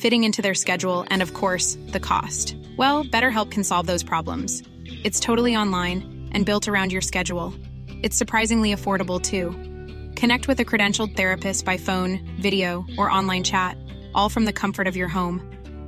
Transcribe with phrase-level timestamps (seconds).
[0.00, 2.56] fitting into their schedule, and of course, the cost.
[2.76, 4.62] Well, BetterHelp can solve those problems.
[5.04, 7.54] It's totally online and built around your schedule.
[8.02, 9.50] It's surprisingly affordable too.
[10.18, 13.76] Connect with a credentialed therapist by phone, video, or online chat,
[14.14, 15.40] all from the comfort of your home.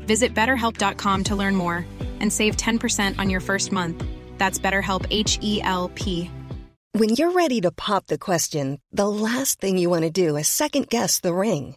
[0.06, 1.86] Visit betterhelp.com to learn more
[2.20, 4.04] and save 10% on your first month.
[4.38, 6.30] That's BetterHelp H E L P.
[6.92, 10.48] When you're ready to pop the question, the last thing you want to do is
[10.48, 11.76] second guess the ring.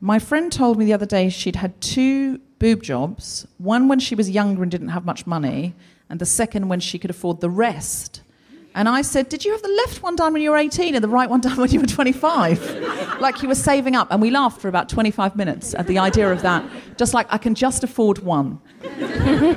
[0.00, 4.14] my friend told me the other day she'd had two boob jobs one when she
[4.14, 5.74] was younger and didn't have much money,
[6.08, 8.22] and the second when she could afford the rest.
[8.76, 11.02] And I said, Did you have the left one done when you were 18 and
[11.02, 13.18] the right one done when you were 25?
[13.20, 14.08] like you were saving up.
[14.10, 16.62] And we laughed for about 25 minutes at the idea of that.
[16.98, 18.60] Just like, I can just afford one.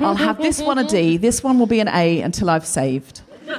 [0.00, 3.20] I'll have this one a D, this one will be an A until I've saved.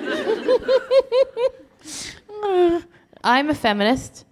[3.24, 4.26] I'm a feminist.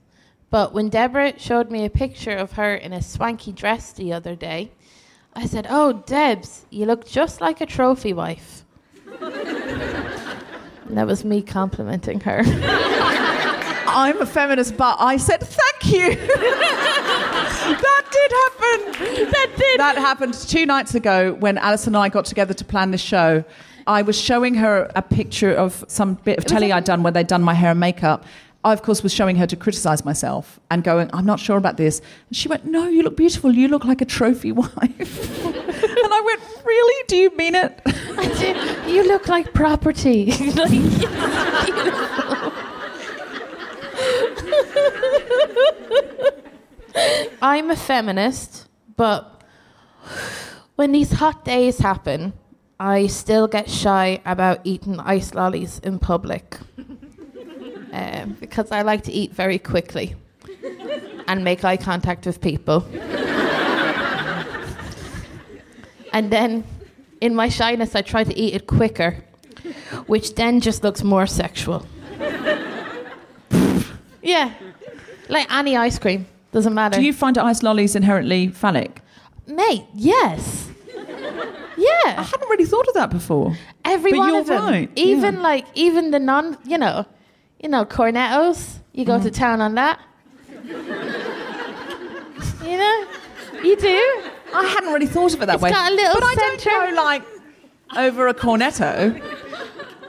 [0.52, 4.36] But when Deborah showed me a picture of her in a swanky dress the other
[4.36, 4.72] day,
[5.36, 8.66] I said, Oh, Debs, you look just like a trophy wife.
[9.22, 9.32] and
[10.98, 12.42] that was me complimenting her.
[13.92, 16.16] I'm a feminist, but I said, Thank you.
[17.76, 19.32] that did happen.
[19.32, 19.80] That did.
[19.80, 23.44] That happened two nights ago when Alison and I got together to plan this show.
[23.88, 27.28] I was showing her a picture of some bit of telly I'd done where they'd
[27.28, 28.26] done my hair and makeup.
[28.64, 31.78] I, of course, was showing her to criticize myself and going, I'm not sure about
[31.78, 32.02] this.
[32.28, 33.54] And she went, No, you look beautiful.
[33.54, 35.46] You look like a trophy wife.
[35.46, 37.04] and I went, Really?
[37.08, 37.82] Do you mean it?
[37.86, 38.94] I did.
[38.94, 40.32] You look like property.
[47.42, 48.68] I'm a feminist,
[48.98, 49.42] but
[50.76, 52.34] when these hot days happen,
[52.80, 56.58] I still get shy about eating ice lollies in public
[57.92, 60.16] um, because I like to eat very quickly
[61.28, 62.86] and make eye contact with people.
[66.14, 66.64] and then,
[67.22, 69.24] in my shyness, I try to eat it quicker,
[70.08, 71.86] which then just looks more sexual.
[74.22, 74.54] yeah,
[75.30, 76.26] like any ice cream.
[76.52, 76.98] Doesn't matter.
[77.00, 79.02] Do you find ice lollies inherently phallic?
[79.46, 80.68] Mate, yes.
[81.78, 82.16] Yeah.
[82.18, 83.56] I hadn't really thought of that before.
[83.86, 84.64] Every But one you're of them.
[84.66, 85.42] right, Even yeah.
[85.42, 87.06] like even the non you know,
[87.60, 88.78] you know, cornettos.
[88.94, 89.24] You go Mm.
[89.24, 90.00] to town on that.
[92.64, 93.06] you know?
[93.64, 94.22] You do.
[94.54, 95.70] I hadn't really thought of it that It's way.
[95.70, 97.24] got a little but I don't go like
[97.98, 99.22] over a cornetto.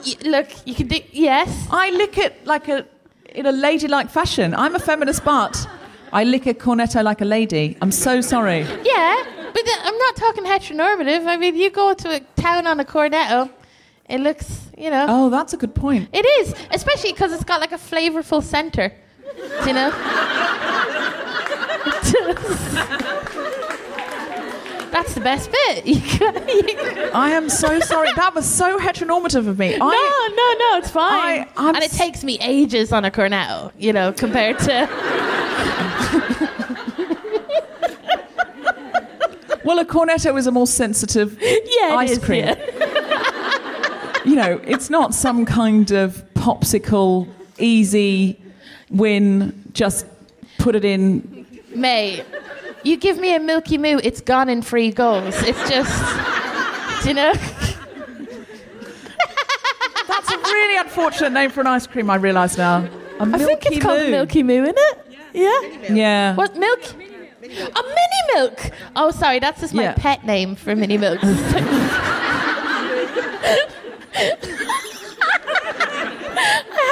[0.05, 1.67] Y- look, you can do yes.
[1.71, 2.85] I lick it like a
[3.35, 4.53] in a ladylike fashion.
[4.55, 5.67] I'm a feminist, but
[6.11, 7.77] I lick a cornetto like a lady.
[7.81, 8.61] I'm so sorry.
[8.83, 9.23] Yeah.
[9.53, 11.27] But I'm not talking heteronormative.
[11.27, 13.49] I mean you go to a town on a cornetto,
[14.11, 15.05] it looks, you know.
[15.07, 16.09] Oh, that's a good point.
[16.11, 18.91] It is, especially because it's got like a flavorful center,
[19.65, 19.89] you know.
[24.91, 25.85] that's the best bit.
[27.15, 28.09] I am so sorry.
[28.17, 29.75] That was so heteronormative of me.
[29.75, 31.47] I, no, no, no, it's fine.
[31.55, 34.89] I, and it takes me ages on a cornetto, you know, compared to.
[39.63, 42.43] well, a cornetto is a more sensitive yeah, ice is, cream.
[42.43, 42.80] Yeah.
[44.25, 47.27] You know, it's not some kind of popsicle,
[47.57, 48.39] easy
[48.89, 50.05] win, just
[50.59, 51.45] put it in.
[51.73, 52.23] Mate,
[52.83, 55.35] you give me a Milky Moo, it's gone in free goals.
[55.43, 57.33] It's just, do you know?
[60.07, 62.87] That's a really unfortunate name for an ice cream, I realise now.
[63.19, 64.97] A I think it's called Milky Moo, isn't it?
[65.33, 65.61] Yeah.
[65.93, 66.35] Yeah.
[66.35, 66.79] What milk?
[66.93, 68.71] A mini milk.
[68.95, 69.93] Oh, sorry, that's just my Yeah.
[69.97, 71.23] pet name for mini milks.
[74.13, 74.37] I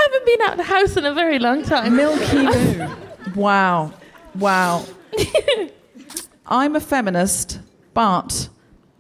[0.04, 1.96] haven't been out of the house in a very long time.
[1.96, 2.88] Milky Moo.
[3.36, 3.94] wow.
[4.36, 4.86] Wow.
[6.46, 7.60] I'm a feminist,
[7.94, 8.50] but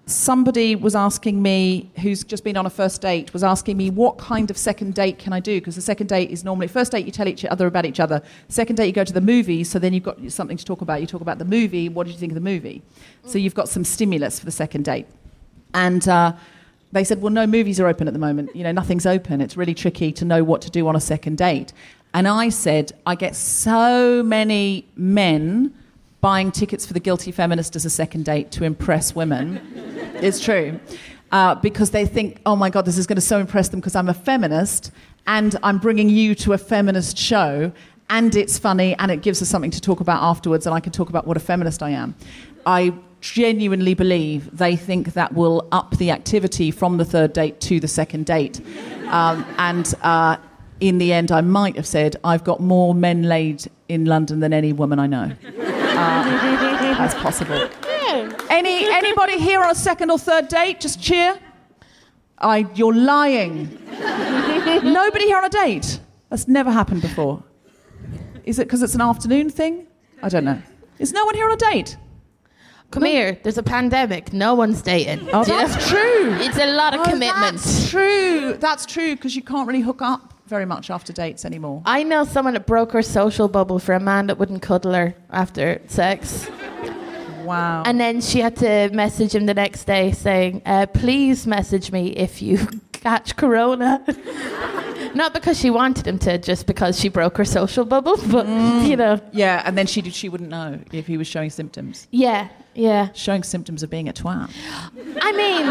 [0.05, 4.17] somebody was asking me, who's just been on a first date, was asking me what
[4.17, 5.59] kind of second date can I do?
[5.59, 8.21] Because the second date is normally first date you tell each other about each other.
[8.49, 11.01] Second date you go to the movie, so then you've got something to talk about.
[11.01, 11.89] You talk about the movie.
[11.89, 12.81] What did you think of the movie?
[13.25, 15.05] So you've got some stimulus for the second date.
[15.73, 16.33] And uh,
[16.91, 18.55] they said, well, no movies are open at the moment.
[18.55, 19.41] You know, nothing's open.
[19.41, 21.71] It's really tricky to know what to do on a second date.
[22.13, 25.73] And I said, I get so many men
[26.21, 29.61] buying tickets for the guilty feminist as a second date to impress women.
[30.15, 30.79] it's true.
[31.31, 33.95] Uh, because they think, oh my God, this is going to so impress them because
[33.95, 34.91] I'm a feminist
[35.27, 37.71] and I'm bringing you to a feminist show
[38.09, 40.91] and it's funny and it gives us something to talk about afterwards and I can
[40.91, 42.15] talk about what a feminist I am.
[42.65, 47.79] I genuinely believe they think that will up the activity from the third date to
[47.79, 48.61] the second date.
[49.07, 50.37] Um, and uh,
[50.79, 54.53] in the end, I might have said, I've got more men laid in London than
[54.53, 55.31] any woman I know.
[55.57, 56.23] Uh,
[56.97, 57.69] that's possible.
[58.49, 60.79] Any, anybody here on a second or third date?
[60.79, 61.37] Just cheer.
[62.37, 63.77] I, you're lying.
[64.83, 65.99] Nobody here on a date.
[66.29, 67.43] That's never happened before.
[68.45, 69.87] Is it because it's an afternoon thing?
[70.23, 70.61] I don't know.
[70.97, 71.97] Is no one here on a date?
[72.91, 74.33] Come here, there's a pandemic.
[74.33, 75.29] No one's dating.
[75.31, 76.33] Oh, that's true.
[76.39, 77.57] It's a lot of Oh, commitment.
[77.57, 78.55] That's true.
[78.59, 81.83] That's true because you can't really hook up very much after dates anymore.
[81.85, 85.13] I know someone that broke her social bubble for a man that wouldn't cuddle her
[85.29, 86.49] after sex.
[87.43, 87.83] Wow.
[87.85, 92.07] And then she had to message him the next day saying, uh, please message me
[92.09, 92.57] if you
[92.91, 94.03] catch corona.
[95.15, 98.17] Not because she wanted him to, just because she broke her social bubble.
[98.29, 98.47] But,
[98.87, 102.07] you know, yeah, and then she she wouldn't know if he was showing symptoms.
[102.11, 103.09] yeah, yeah.
[103.13, 104.49] Showing symptoms of being a twat.
[105.21, 105.65] I mean,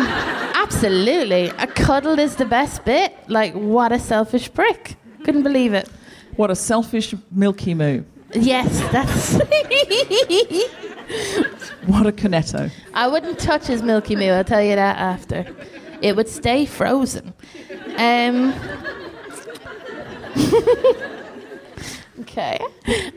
[0.54, 1.48] absolutely.
[1.58, 3.14] A cuddle is the best bit.
[3.28, 4.96] Like, what a selfish prick.
[5.24, 5.88] Couldn't believe it.
[6.36, 8.02] What a selfish Milky Moo.
[8.34, 9.38] Yes, that's.
[11.86, 12.70] What a cornetto.
[12.92, 15.46] I wouldn't touch his Milky Moo, I'll tell you that after.
[16.02, 17.32] It would stay frozen.
[17.96, 18.52] Um,
[22.20, 22.58] okay.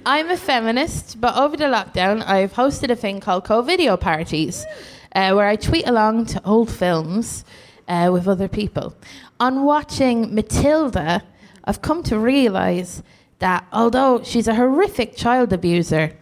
[0.05, 4.65] I'm a feminist, but over the lockdown, I've hosted a thing called co video parties
[5.13, 7.45] uh, where I tweet along to old films
[7.87, 8.95] uh, with other people.
[9.39, 11.23] On watching Matilda,
[11.65, 13.03] I've come to realise
[13.39, 16.13] that although she's a horrific child abuser,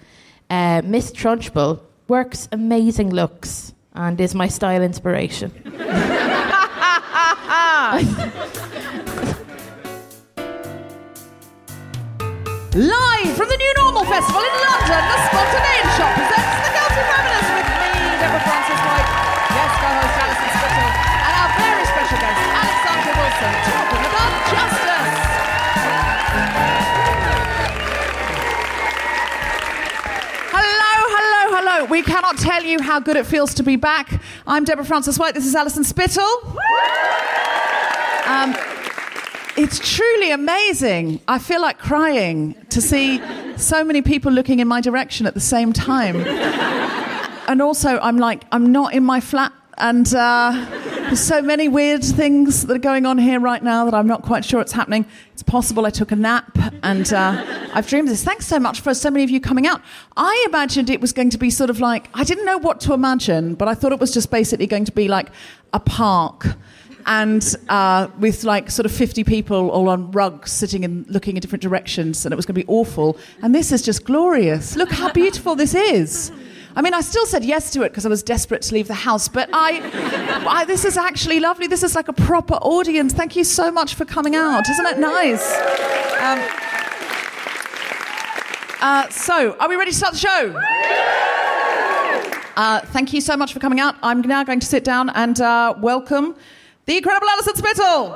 [0.49, 5.51] uh, Miss Trunchbull works amazing looks and is my style inspiration.
[12.69, 17.49] Live from the New Normal Festival in London, the Spontaneity Shop presents The Guilty Feminist
[17.49, 17.89] with me,
[18.21, 19.09] Deborah Frances White,
[19.49, 25.17] guest co-host Alison Spittle, and our very special guest, Alexandra Wilson, talking about justice.
[30.53, 31.85] Hello, hello, hello.
[31.89, 34.21] We cannot tell you how good it feels to be back.
[34.45, 35.33] I'm Deborah Frances White.
[35.33, 36.29] This is Alison Spittle.
[38.29, 38.53] Um,
[39.59, 41.19] it's truly amazing.
[41.27, 43.21] I feel like crying to see
[43.57, 46.15] so many people looking in my direction at the same time.
[46.15, 50.65] and also, I'm like, I'm not in my flat, and uh,
[51.01, 54.21] there's so many weird things that are going on here right now that I'm not
[54.21, 55.05] quite sure it's happening.
[55.33, 58.23] It's possible I took a nap, and uh, I've dreamed this.
[58.23, 59.81] Thanks so much for so many of you coming out.
[60.15, 62.93] I imagined it was going to be sort of like, I didn't know what to
[62.93, 65.27] imagine, but I thought it was just basically going to be like
[65.73, 66.45] a park
[67.05, 71.41] and uh, with like sort of 50 people all on rugs sitting and looking in
[71.41, 73.17] different directions, and it was going to be awful.
[73.41, 74.75] And this is just glorious.
[74.75, 76.31] Look how beautiful this is.
[76.75, 78.93] I mean, I still said yes to it because I was desperate to leave the
[78.93, 79.81] house, but I,
[80.47, 81.67] I, this is actually lovely.
[81.67, 83.11] This is like a proper audience.
[83.11, 84.69] Thank you so much for coming out.
[84.69, 85.57] Isn't it nice?
[86.21, 86.39] Um,
[88.81, 90.53] uh, so, are we ready to start the show?
[92.55, 93.95] Uh, thank you so much for coming out.
[94.03, 96.35] I'm now going to sit down and uh, welcome
[96.89, 98.15] the incredible Alison Spittle.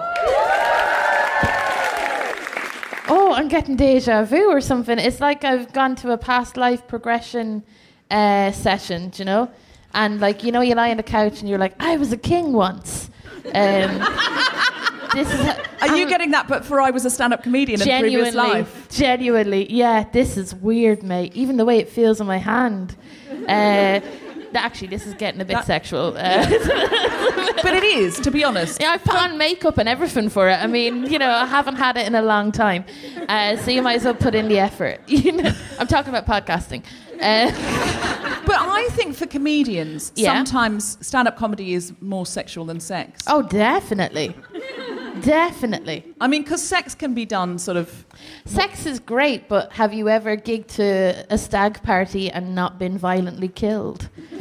[3.08, 4.98] Oh, I'm getting deja vu or something.
[4.98, 7.64] It's like I've gone to a past life progression
[8.10, 9.52] uh, session, do you know?
[9.94, 12.18] And like, you know, you lie on the couch and you're like, I was a
[12.18, 13.12] king once.
[13.46, 13.52] Um,
[15.14, 16.48] this is Are you getting that?
[16.48, 18.88] But for I was a stand-up comedian in a previous life.
[18.90, 21.36] genuinely, yeah, this is weird, mate.
[21.36, 22.96] Even the way it feels on my hand.
[23.48, 24.00] Uh,
[24.56, 26.16] actually, this is getting a bit sexual.
[26.18, 26.48] Uh,
[27.64, 28.82] But it is, to be honest.
[28.82, 30.56] yeah, I've put on makeup and everything for it.
[30.56, 32.84] I mean, you know, I haven't had it in a long time,
[33.30, 35.00] uh, so you might as well put in the effort.
[35.08, 36.84] You know, I'm talking about podcasting.
[37.22, 37.52] Uh,
[38.46, 40.34] But I think for comedians, Yeah.
[40.34, 43.24] sometimes stand-up comedy is more sexual than sex.
[43.28, 44.36] oh, definitely,
[45.22, 46.04] definitely.
[46.20, 48.06] I mean, because sex can be done sort of.
[48.46, 52.98] Sex is great, but have you ever gigged to a stag party and not been
[52.98, 54.10] violently killed?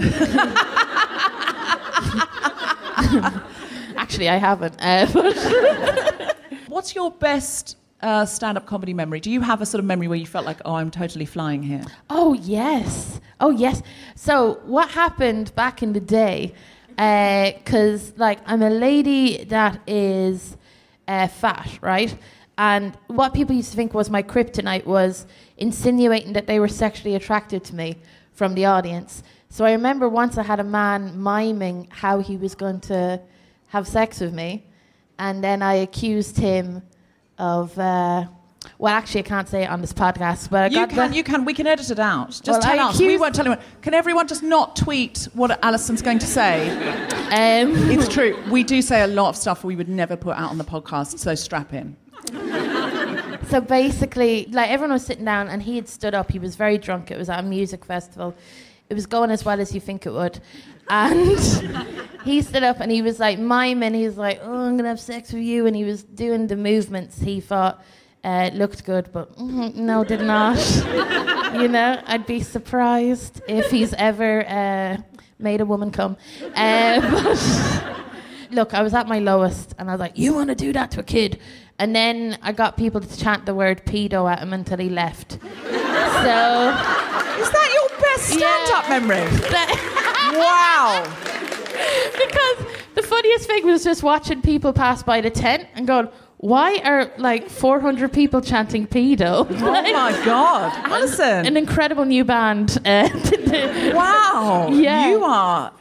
[3.97, 4.75] Actually, I haven't.
[4.80, 5.06] Uh,
[6.68, 9.21] What's your best uh, stand-up comedy memory?
[9.21, 11.62] Do you have a sort of memory where you felt like, oh, I'm totally flying
[11.62, 11.85] here?
[12.11, 13.82] oh yes, oh yes.
[14.14, 16.54] So what happened back in the day?
[16.88, 20.56] Because like I'm a lady that is
[21.09, 22.16] uh, fat, right?
[22.59, 27.14] And what people used to think was my kryptonite was insinuating that they were sexually
[27.14, 27.97] attracted to me
[28.32, 29.23] from the audience.
[29.52, 33.21] So I remember once I had a man miming how he was going to
[33.68, 34.64] have sex with me,
[35.18, 36.80] and then I accused him
[37.37, 37.78] of.
[37.78, 38.25] Uh,
[38.78, 41.23] well, actually, I can't say it on this podcast, but I You can, the- you
[41.23, 41.44] can.
[41.44, 42.28] We can edit it out.
[42.30, 42.99] Just Well, tell I us.
[42.99, 43.62] We won't tell anyone.
[43.82, 46.71] Can everyone just not tweet what Alison's going to say?
[47.26, 48.42] Um, It's true.
[48.50, 51.18] We do say a lot of stuff we would never put out on the podcast.
[51.18, 51.94] So strap in.
[53.50, 56.32] so basically, like everyone was sitting down, and he had stood up.
[56.32, 57.11] He was very drunk.
[57.11, 58.35] It was at a music festival.
[58.92, 60.38] It was going as well as you think it would,
[60.90, 61.38] and
[62.25, 63.94] he stood up and he was like miming.
[63.94, 66.56] He was like, "Oh, I'm gonna have sex with you," and he was doing the
[66.56, 67.82] movements he thought
[68.22, 70.58] uh, looked good, but mm, no, did not.
[71.54, 74.99] you know, I'd be surprised if he's ever uh,
[75.38, 76.18] made a woman come.
[76.54, 77.96] Uh, but
[78.50, 80.90] look, I was at my lowest and I was like, you want to do that
[80.90, 81.40] to a kid?
[81.78, 85.32] And then I got people to chant the word pedo at him until he left.
[85.32, 85.38] So,
[87.40, 87.88] Is that your
[88.23, 88.99] stand-up Yeah.
[88.99, 89.23] memory?
[90.38, 91.05] Wow.
[92.12, 96.79] because the funniest thing was just watching people pass by the tent and going, why
[96.85, 99.47] are like 400 people chanting pedo?
[99.49, 99.55] Oh
[99.93, 101.47] my God, Alison.
[101.47, 102.79] An incredible new band.
[102.85, 103.09] Uh,
[103.95, 104.69] wow.
[104.73, 105.09] Yeah.
[105.11, 105.73] You are.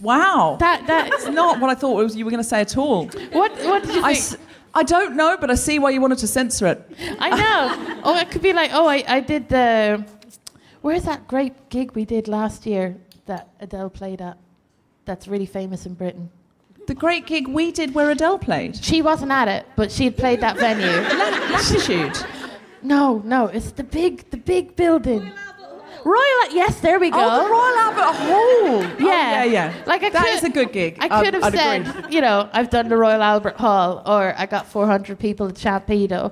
[0.00, 0.56] Wow.
[0.60, 3.06] that, that, That's not what I thought was you were going to say at all.
[3.32, 4.24] what, what did you I, think?
[4.24, 4.36] s-
[4.74, 6.96] I don't know, but I see why you wanted to censor it.
[7.18, 8.00] I know.
[8.04, 10.04] Oh, it could be like, oh, I, I did the.
[10.82, 12.96] Where's that great gig we did last year
[13.26, 14.38] that Adele played at?
[15.04, 16.30] That's really famous in Britain.
[16.86, 18.82] The great gig we did where Adele played.
[18.82, 20.86] She wasn't at it, but she had played that venue.
[20.86, 22.16] Latitude.
[22.82, 25.30] No, no, it's the big, the big building.
[26.04, 26.52] Royal.
[26.52, 27.18] Yes, there we go.
[27.20, 28.82] Oh, the Royal Albert Hall.
[29.06, 29.74] Yeah, Oh, yeah, yeah.
[29.86, 30.96] Like I That could, is a good gig.
[31.00, 32.14] I Um, could have I'd said, agree.
[32.14, 35.84] you know, I've done the Royal Albert Hall, or I got 400 people to chant.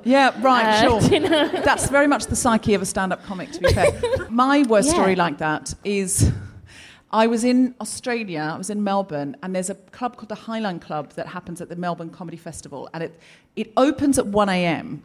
[0.05, 1.01] Yeah, right, Uh, sure.
[1.13, 1.49] you know?
[1.49, 3.91] That's very much the psyche of a stand-up comic, to be fair.
[4.31, 4.95] My worst Yeah.
[4.95, 6.31] story like that is
[7.11, 10.81] I was in Australia, I was in Melbourne, and there's a club called the Highline
[10.81, 13.19] Club that happens at the Melbourne Comedy Festival, and it,
[13.57, 15.03] it opens at 1 a.m.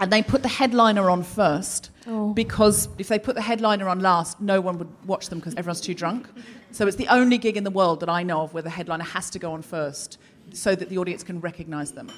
[0.00, 1.90] And they put the headliner on first
[2.34, 5.80] because if they put the headliner on last, no one would watch them because everyone's
[5.80, 6.28] too drunk.
[6.72, 9.04] So it's the only gig in the world that I know of where the headliner
[9.04, 10.18] has to go on first
[10.52, 12.10] so that the audience can recognize them.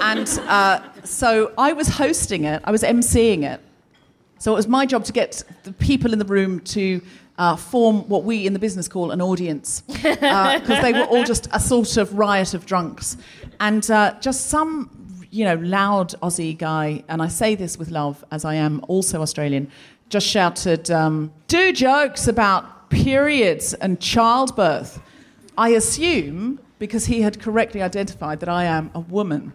[0.00, 3.60] And uh, so I was hosting it, I was emceeing it.
[4.38, 7.00] So it was my job to get the people in the room to
[7.38, 11.48] uh, form what we in the business call an audience, because they were all just
[11.52, 13.16] a sort of riot of drunks,
[13.58, 14.90] and uh, just some,
[15.34, 19.20] you know, loud Aussie guy, and I say this with love, as I am also
[19.20, 19.68] Australian,
[20.08, 25.00] just shouted, um, "Do jokes about periods and childbirth."
[25.58, 29.52] I assume because he had correctly identified that I am a woman.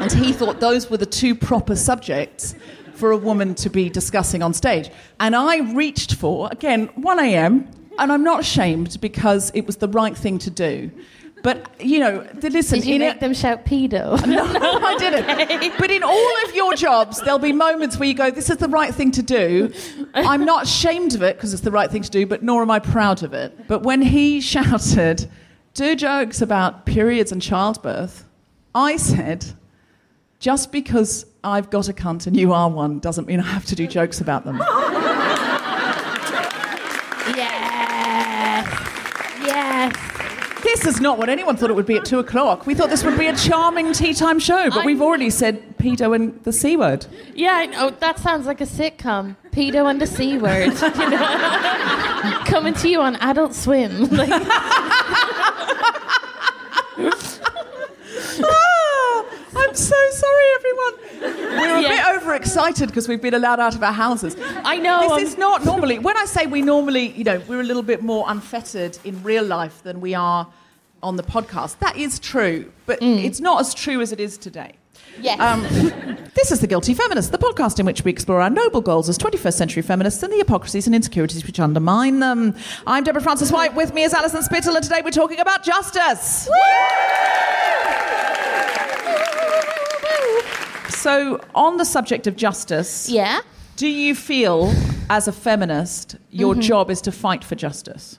[0.00, 2.54] And he thought those were the two proper subjects
[2.94, 4.90] for a woman to be discussing on stage.
[5.20, 9.88] And I reached for, again, 1 a.m., and I'm not ashamed because it was the
[9.88, 10.90] right thing to do.
[11.46, 14.20] But, you know, th- listen, Did you make a- them shout pedo?
[14.26, 15.74] no, I didn't.
[15.78, 18.66] But in all of your jobs, there'll be moments where you go, this is the
[18.68, 19.72] right thing to do.
[20.12, 22.72] I'm not ashamed of it because it's the right thing to do, but nor am
[22.72, 23.68] I proud of it.
[23.68, 25.30] But when he shouted,
[25.74, 28.24] do jokes about periods and childbirth,
[28.74, 29.46] I said,
[30.40, 33.76] just because I've got a cunt and you are one doesn't mean I have to
[33.76, 34.58] do jokes about them.
[37.36, 37.76] yeah.
[40.66, 42.66] This is not what anyone thought it would be at two o'clock.
[42.66, 45.78] We thought this would be a charming tea time show, but I- we've already said
[45.78, 47.06] pedo and the c word.
[47.34, 47.90] Yeah, I know.
[47.90, 49.36] That sounds like a sitcom.
[49.52, 50.66] Pedo and the C word.
[51.00, 52.42] you know?
[52.44, 54.08] Coming to you on Adult Swim.
[54.16, 54.30] Like,
[58.42, 59.24] Ah,
[59.56, 60.46] I'm so sorry,
[61.34, 61.88] We're a Yeah.
[62.12, 64.36] bit overexcited because we've been allowed out of our houses.
[64.64, 65.00] I know.
[65.02, 65.98] This I'm- is not normally.
[65.98, 69.44] When I say we normally, you know, we're a little bit more unfettered in real
[69.44, 70.46] life than we are
[71.02, 71.78] on the podcast.
[71.80, 74.72] That is true, but it's not as true as it is today.
[75.20, 75.38] yes.
[75.40, 75.62] Um,
[76.34, 79.16] this is The Guilty Feminist, the podcast in which we explore our noble goals as
[79.18, 82.54] 21st century feminists and the hypocrisies and insecurities which undermine them.
[82.86, 83.74] I'm Deborah Frances White.
[83.74, 86.48] With me is Alison Spittle, and today we're talking about justice.
[91.06, 93.38] So, on the subject of justice, yeah.
[93.76, 94.72] do you feel,
[95.08, 96.62] as a feminist, your Mm-hmm.
[96.62, 98.18] job is to fight for justice?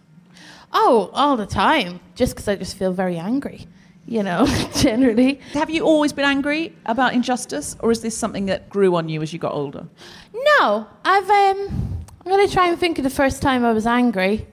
[0.72, 2.00] Oh, all the time.
[2.16, 3.68] Just because I just feel very angry,
[4.06, 5.42] you know, generally.
[5.52, 9.22] Have you always been angry about injustice, or is this something that grew on you
[9.22, 9.86] as you got older?
[10.34, 11.30] No, I've.
[11.30, 12.06] um.
[12.26, 14.48] I'm going to try and think of the first time I was angry.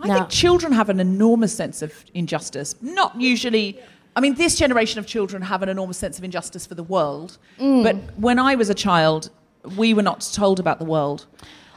[0.00, 0.14] I No.
[0.14, 2.74] think children have an enormous sense of injustice.
[2.82, 3.78] Not usually.
[4.16, 7.38] I mean, this generation of children have an enormous sense of injustice for the world.
[7.58, 7.82] Mm.
[7.84, 9.30] But when I was a child,
[9.76, 11.26] we were not told about the world.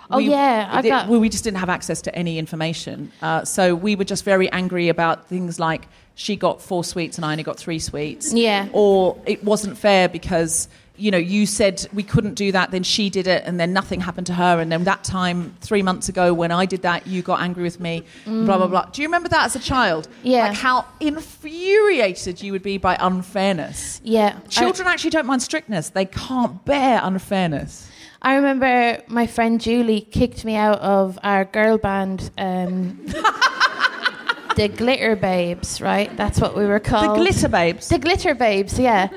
[0.09, 3.11] Oh, We- yeah, it- got- we, we just didn't have access to any information.
[3.21, 7.25] Uh, so we were just very angry about things like she got four sweets and
[7.25, 8.33] I only got three sweets.
[8.33, 8.67] Yeah.
[8.73, 13.09] Or it wasn't fair because, you know, you said we couldn't do that, then she
[13.09, 14.59] did it, and then nothing happened to her.
[14.59, 17.79] And then that time, three months ago, when I did that, you got angry with
[17.79, 18.85] me, blah, blah, blah.
[18.85, 20.07] Do you remember that as a child?
[20.07, 20.12] Mm.
[20.23, 20.47] Yeah.
[20.50, 24.01] Like how infuriated you would be by unfairness.
[24.03, 24.38] Yeah.
[24.45, 27.89] I- Children actually don't mind strictness, they can't bear unfairness.
[28.21, 33.05] I remember my friend Julie kicked me out of our girl band, um,
[34.56, 36.15] the Glitter Babes, right?
[36.15, 37.17] That's what we were called.
[37.17, 37.89] The glitter babes.
[37.89, 39.10] The Glitter Babes, yeah.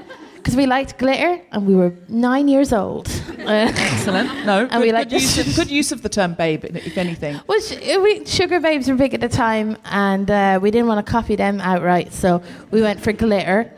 [0.47, 3.09] Because we liked glitter and we were nine years old.
[3.41, 4.47] Uh, Excellent.
[4.47, 7.41] No, good, we good like use of, good use of the term babe, if anything.
[7.49, 11.11] well, sh- we, Sugababes were big at the time and uh, we didn't want to
[11.11, 13.73] copy them outright, so we went for glitter.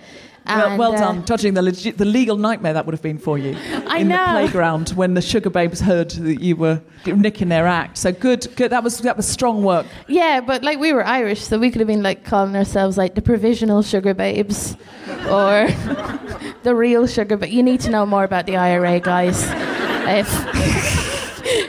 [0.48, 3.18] Well, And, well uh, done, dodging the, legit, the legal nightmare that would have been
[3.18, 3.56] for you
[3.86, 4.16] I in know.
[4.16, 7.98] the playground when the Sugababes heard that you were nicking their act.
[7.98, 8.70] So good, good.
[8.72, 9.86] That was that was strong work.
[10.06, 13.14] Yeah, but like we were Irish, so we could have been like calling ourselves like
[13.14, 14.76] the provisional Sugababes
[15.30, 15.68] or
[16.62, 17.36] the real sugar.
[17.36, 19.44] But you need to know more about the IRA, guys.
[20.10, 20.28] If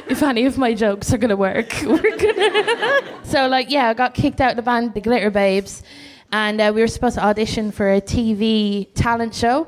[0.10, 3.04] if any of my jokes are gonna work, we're gonna.
[3.26, 5.84] so like, yeah, I got kicked out of the band, the Glitter Babes,
[6.32, 9.68] and uh, we were supposed to audition for a TV talent show.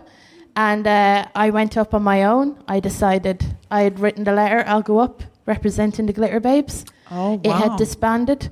[0.55, 2.61] And uh, I went up on my own.
[2.67, 4.63] I decided I had written the letter.
[4.67, 6.85] I'll go up representing the Glitter Babes.
[7.09, 8.49] Oh It had disbanded,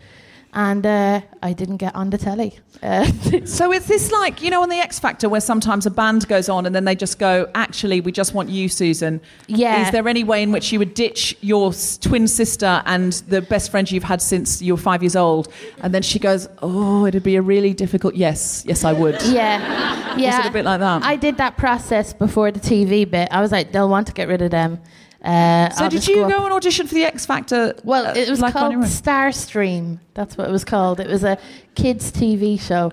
[0.54, 2.60] and uh, I didn't get on the telly.
[2.82, 3.06] Uh,
[3.46, 6.50] So is this like you know on the X Factor where sometimes a band goes
[6.50, 9.22] on and then they just go, actually, we just want you, Susan.
[9.48, 9.86] Yeah.
[9.86, 13.72] Is there any way in which you would ditch your twin sister and the best
[13.72, 15.52] friend you've had since you were five years old?
[15.82, 18.16] And then she goes, oh, it'd be a really difficult.
[18.16, 19.22] Yes, yes, I would.
[19.24, 20.40] yeah, yeah.
[20.46, 21.04] it a bit like that?
[21.04, 23.30] I did that process before the TV bit.
[23.32, 24.80] I was like, they'll want to get rid of them.
[25.24, 27.74] Uh, So I'll did you up- go and audition for the X Factor?
[27.84, 28.76] Well, uh, it was like called?
[28.76, 30.00] Starstream.
[30.14, 31.00] That's what it was called.
[31.02, 31.38] It was a
[31.76, 32.92] kids' TV show,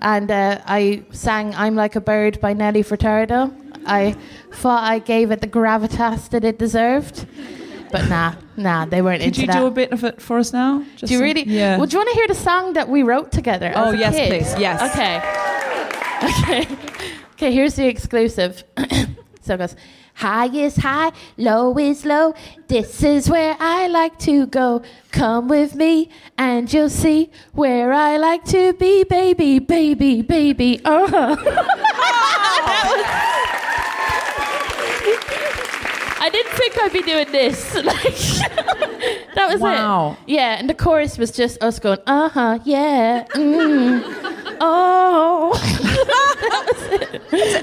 [0.00, 3.52] and uh, I sang "I'm Like a Bird" by Nelly Furtado.
[3.86, 4.16] I
[4.52, 7.26] thought I gave it the gravitas that it deserved,
[7.92, 10.52] but nah, nah, they weren't Could into you do a bit of it for us
[10.54, 10.82] now?
[10.96, 11.44] Just Do you really?
[11.44, 11.76] Yeah.
[11.76, 13.72] Well, do you want to hear the song that we wrote together?
[13.76, 14.28] Oh, yes, kid?
[14.30, 14.80] please, yes.
[14.94, 15.20] Okay.
[16.22, 16.66] Okay.
[17.32, 17.50] Okay.
[17.52, 18.62] Here's the exclusive.
[19.40, 19.74] so it goes.
[20.20, 22.34] High is high, low is low.
[22.68, 24.82] This is where I like to go.
[25.12, 30.80] Come with me, and you'll see where I like to be, baby, baby, baby.
[30.84, 31.36] Uh-huh.
[32.82, 33.36] Oh.
[36.20, 37.74] I didn't think I'd be doing this.
[37.90, 38.14] Like,
[39.34, 40.12] that was Wow.
[40.26, 40.32] it.
[40.34, 44.02] Yeah, and the chorus was just us going, uh huh, yeah, mm,
[44.60, 45.52] oh.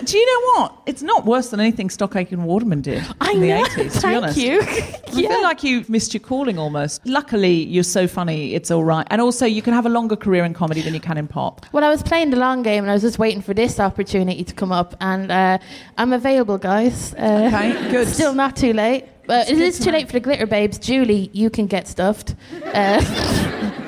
[0.06, 0.74] Do you know what?
[0.86, 3.89] It's not worse than anything Stock Aitken Waterman did I in the 80s, to be
[3.89, 4.38] Thank honest.
[4.38, 4.62] you.
[4.62, 4.65] I
[5.28, 7.06] feel like you missed your calling almost.
[7.06, 9.06] Luckily, you're so funny, it's all right.
[9.10, 11.65] And also, you can have a longer career in comedy than you can in pop.
[11.74, 14.43] Well, I was playing the long game and I was just waiting for this opportunity
[14.43, 15.58] to come up, and uh,
[15.98, 17.13] I'm available, guys.
[17.15, 18.08] Uh, Okay, good.
[18.08, 19.05] Still not too late.
[19.25, 20.77] But it is good too late for the glitter babes.
[20.79, 22.36] Julie, you can get stuffed.
[22.73, 23.01] Uh,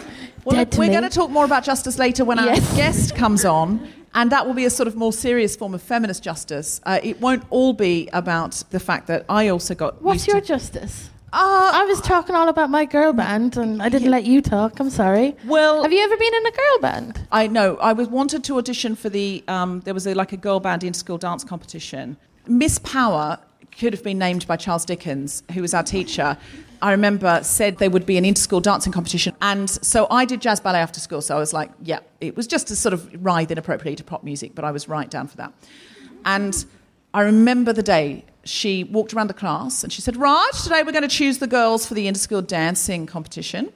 [0.45, 2.71] Well, Dead look, to we're going to talk more about justice later when Yes.
[2.71, 3.87] our guest comes on.
[4.15, 6.81] And that will be a sort of more serious form of feminist justice.
[6.85, 10.01] Uh, it won't all be about the fact that I also got.
[10.01, 11.09] what's your to- justice?
[11.31, 14.79] I was talking all about my girl band, and I didn't let you talk.
[14.79, 15.35] I'm sorry.
[15.45, 17.19] Well, Have you ever been in a girl band?
[17.31, 17.75] I know.
[17.77, 19.43] I was wanted to audition for the.
[19.47, 22.17] Um, there was a, like a girl band inter-school dance competition.
[22.47, 23.37] Miss Power
[23.79, 26.37] could have been named by Charles Dickens, who was our teacher.
[26.81, 30.59] I remember said there would be an inter-school dancing competition, and so I did jazz
[30.59, 31.21] ballet after school.
[31.21, 34.23] So I was like, yeah, it was just to sort of writhe inappropriately to pop
[34.23, 35.53] music, but I was right down for that.
[36.25, 36.65] And
[37.13, 40.91] I remember the day she walked around the class and she said, Right, today we're
[40.91, 43.71] going to choose the girls for the inter-school dancing competition.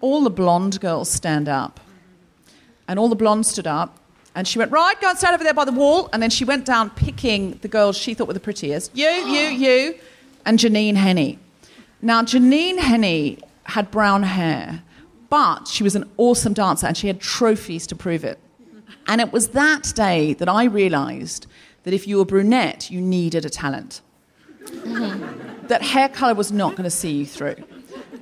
[0.00, 1.80] All the blonde girls stand up.
[2.88, 3.97] And all the blondes stood up.
[4.38, 6.08] And she went, Right, go and stand over there by the wall.
[6.12, 8.96] And then she went down picking the girls she thought were the prettiest.
[8.96, 9.94] You, you, you,
[10.46, 11.40] and Janine Henny.
[12.00, 14.84] Now, Janine Henny had brown hair,
[15.28, 18.38] but she was an awesome dancer and she had trophies to prove it.
[19.08, 21.48] And it was that day that I realised
[21.82, 24.02] that if you were brunette, you needed a talent.
[25.66, 27.56] that hair colour was not going to see you through.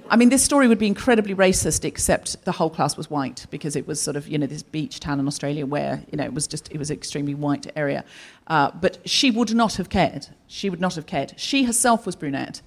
[0.09, 3.77] I mean, this story would be incredibly racist, except the whole class was white because
[3.77, 6.33] it was sort of, you know, this beach town in Australia where, you know, it
[6.33, 8.05] was just, it was an extremely white area.
[8.47, 10.29] Uh, but she would not have cared.
[10.47, 11.35] She would not have cared.
[11.37, 12.63] She herself was brunette.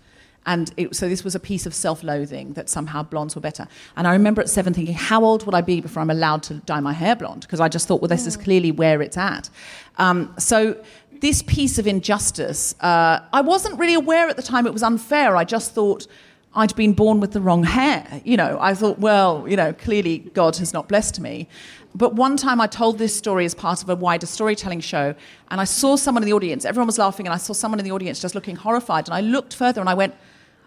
[0.45, 3.67] And it, so this was a piece of self loathing that somehow blondes were better.
[3.95, 6.55] And I remember at seven thinking, how old would I be before I'm allowed to
[6.55, 7.41] dye my hair blonde?
[7.41, 9.49] Because I just thought, well, this is clearly where it's at.
[9.97, 10.81] Um, so
[11.19, 15.35] this piece of injustice, uh, I wasn't really aware at the time it was unfair.
[15.35, 16.07] I just thought
[16.55, 18.21] I'd been born with the wrong hair.
[18.23, 21.47] You know, I thought, well, you know, clearly God has not blessed me.
[21.93, 25.15] But one time I told this story as part of a wider storytelling show,
[25.49, 27.85] and I saw someone in the audience, everyone was laughing, and I saw someone in
[27.85, 29.07] the audience just looking horrified.
[29.07, 30.15] And I looked further and I went,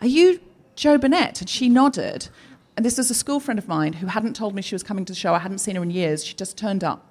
[0.00, 0.40] Are you
[0.76, 1.40] Joe Burnett?
[1.40, 2.28] And she nodded.
[2.76, 5.04] And this was a school friend of mine who hadn't told me she was coming
[5.04, 5.34] to the show.
[5.34, 6.24] I hadn't seen her in years.
[6.24, 7.06] She just turned up.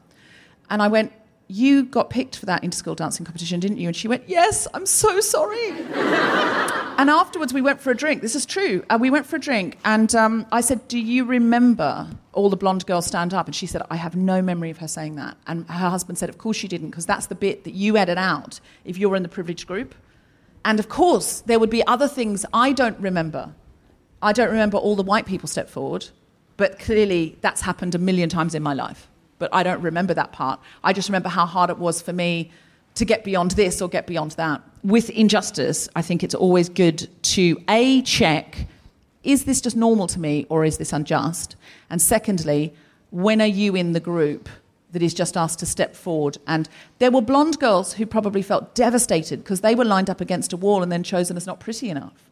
[0.70, 1.14] And I went,
[1.54, 3.88] You got picked for that inter school dancing competition, didn't you?
[3.88, 5.70] And she went, Yes, I'm so sorry.
[5.70, 8.22] and afterwards, we went for a drink.
[8.22, 8.86] This is true.
[8.90, 9.78] Uh, we went for a drink.
[9.84, 13.48] And um, I said, Do you remember all the blonde girls stand up?
[13.48, 15.36] And she said, I have no memory of her saying that.
[15.46, 18.18] And her husband said, Of course she didn't, because that's the bit that you edit
[18.18, 19.94] out if you're in the privileged group.
[20.64, 23.54] And of course, there would be other things I don't remember.
[24.22, 26.08] I don't remember all the white people step forward,
[26.56, 29.10] but clearly that's happened a million times in my life.
[29.42, 30.60] But I don't remember that part.
[30.84, 32.52] I just remember how hard it was for me
[32.94, 34.62] to get beyond this or get beyond that.
[34.84, 38.68] With injustice, I think it's always good to A, check
[39.24, 41.56] is this just normal to me or is this unjust?
[41.90, 42.74] And secondly,
[43.12, 44.50] when are you in the group
[44.92, 46.38] that is just asked to step forward?
[46.48, 46.68] And
[47.00, 50.58] there were blonde girls who probably felt devastated because they were lined up against a
[50.58, 52.31] wall and then chosen as not pretty enough.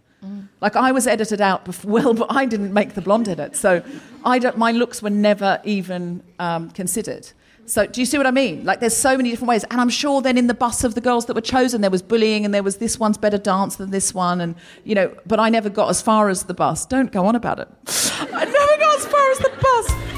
[0.62, 3.84] Like I was edited out before, well, but I didn't make the blonde edit, so
[4.26, 7.32] I don't, my looks were never even um, considered.
[7.66, 8.66] So do you see what I mean?
[8.66, 11.02] Like there's so many different ways, and I'm sure then in the bus of the
[11.02, 13.92] girls that were chosen, there was bullying, and there was this one's better dance than
[13.92, 15.16] this one, and you know.
[15.28, 16.86] But I never got as far as the bus.
[16.86, 17.68] Don't go on about it.
[18.34, 20.09] I never got as far as the bus.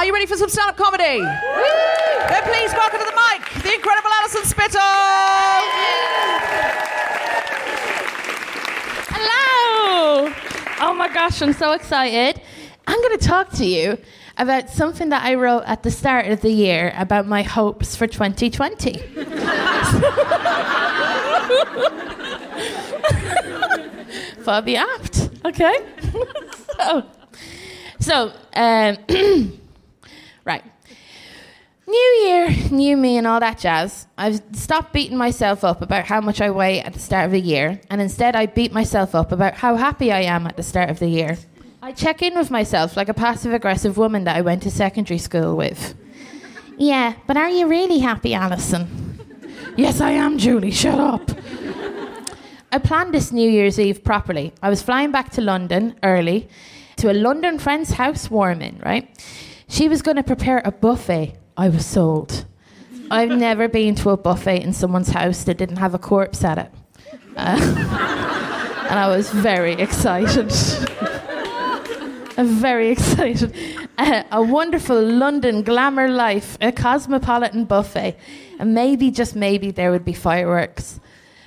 [0.00, 1.20] Are you ready for some stand-up comedy?
[1.20, 4.80] Then please welcome to the mic the incredible Alison Spittle.
[9.10, 10.32] Hello!
[10.80, 12.40] Oh my gosh, I'm so excited.
[12.86, 13.98] I'm going to talk to you
[14.38, 18.06] about something that I wrote at the start of the year about my hopes for
[18.06, 18.92] 2020.
[24.38, 25.76] Thought I'd be apt, okay?
[26.78, 27.04] so,
[28.00, 28.96] so um,
[30.44, 30.64] right.
[31.86, 34.06] New year, new me, and all that jazz.
[34.16, 37.40] I've stopped beating myself up about how much I weigh at the start of the
[37.40, 40.88] year, and instead I beat myself up about how happy I am at the start
[40.88, 41.36] of the year.
[41.82, 45.18] I check in with myself like a passive aggressive woman that I went to secondary
[45.18, 45.94] school with.
[46.76, 49.18] Yeah, but are you really happy, Alison?
[49.76, 51.30] yes, I am, Julie, shut up.
[52.72, 54.52] I planned this New Year's Eve properly.
[54.62, 56.48] I was flying back to London early
[56.96, 59.08] to a London friend's house warming, right?
[59.70, 61.36] She was going to prepare a buffet.
[61.56, 62.44] I was sold.
[63.08, 66.58] I've never been to a buffet in someone's house that didn't have a corpse at
[66.58, 66.72] it.
[67.36, 67.56] Uh,
[68.90, 70.50] and I was very excited.
[72.36, 73.54] I'm very excited.
[73.96, 78.16] Uh, a wonderful London glamour life, a cosmopolitan buffet,
[78.58, 80.98] and maybe, just maybe, there would be fireworks.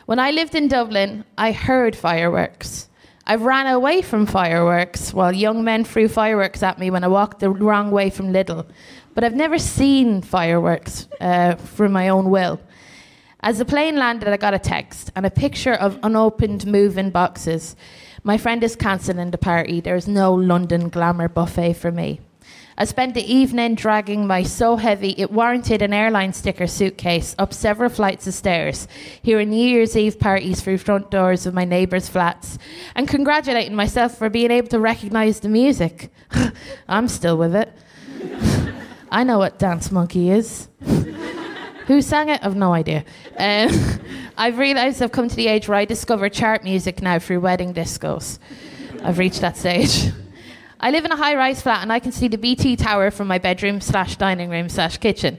[0.06, 2.88] When I lived in Dublin, I heard fireworks.
[3.26, 7.40] I ran away from fireworks while young men threw fireworks at me when I walked
[7.40, 8.66] the wrong way from Lidl.
[9.14, 12.60] But I've never seen fireworks uh, from my own will.
[13.40, 17.78] As the plane landed, I got a text and a picture of unopened moving boxes.
[18.24, 19.80] My friend is cancelling the party.
[19.80, 22.20] There's no London glamour buffet for me.
[22.78, 27.54] I spent the evening dragging my so heavy it warranted an airline sticker suitcase up
[27.54, 28.88] several flights of stairs,
[29.22, 32.58] hearing New Year's Eve parties through front doors of my neighbours' flats,
[32.96, 36.12] and congratulating myself for being able to recognise the music.
[36.88, 37.72] I'm still with it.
[39.12, 40.68] I know what Dance Monkey is.
[41.88, 42.40] Who sang it?
[42.44, 43.04] I've no idea.
[43.38, 43.70] Um,
[44.38, 47.74] I've realised I've come to the age where I discover chart music now through wedding
[47.74, 48.40] discos.
[49.04, 50.12] I've reached that stage.
[50.84, 53.30] I live in a high rise flat and I can see the BT tower from
[53.30, 55.38] my bedroom slash dining room slash kitchen.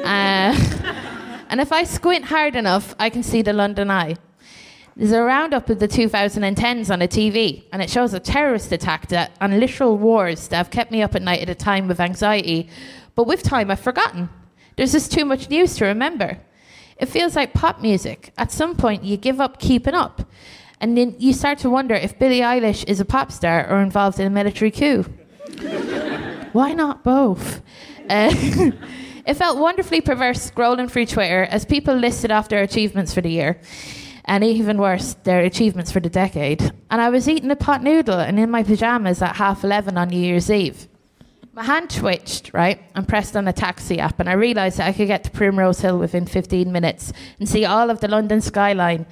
[0.00, 0.52] Uh,
[1.48, 4.16] and if I squint hard enough, I can see the London Eye.
[4.94, 9.08] There's a roundup of the 2010s on the TV, and it shows a terrorist attack
[9.08, 11.98] that, and literal wars that have kept me up at night at a time of
[11.98, 12.68] anxiety.
[13.14, 14.28] But with time, I've forgotten.
[14.76, 16.40] There's just too much news to remember.
[16.98, 18.34] It feels like pop music.
[18.36, 20.28] At some point, you give up keeping up.
[20.80, 24.20] And then you start to wonder if Billie Eilish is a pop star or involved
[24.20, 25.04] in a military coup.
[26.52, 27.62] Why not both?
[28.08, 28.30] Uh,
[29.26, 33.30] it felt wonderfully perverse scrolling through Twitter as people listed off their achievements for the
[33.30, 33.60] year
[34.24, 36.62] and even worse, their achievements for the decade.
[36.90, 40.08] And I was eating a pot noodle and in my pajamas at half 11 on
[40.08, 40.88] New Year's Eve.
[41.52, 44.92] My hand twitched, right, and pressed on a taxi app, and I realised that I
[44.92, 49.06] could get to Primrose Hill within 15 minutes and see all of the London skyline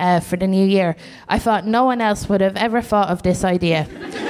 [0.00, 0.96] uh, for the new year.
[1.28, 3.86] I thought no one else would have ever thought of this idea.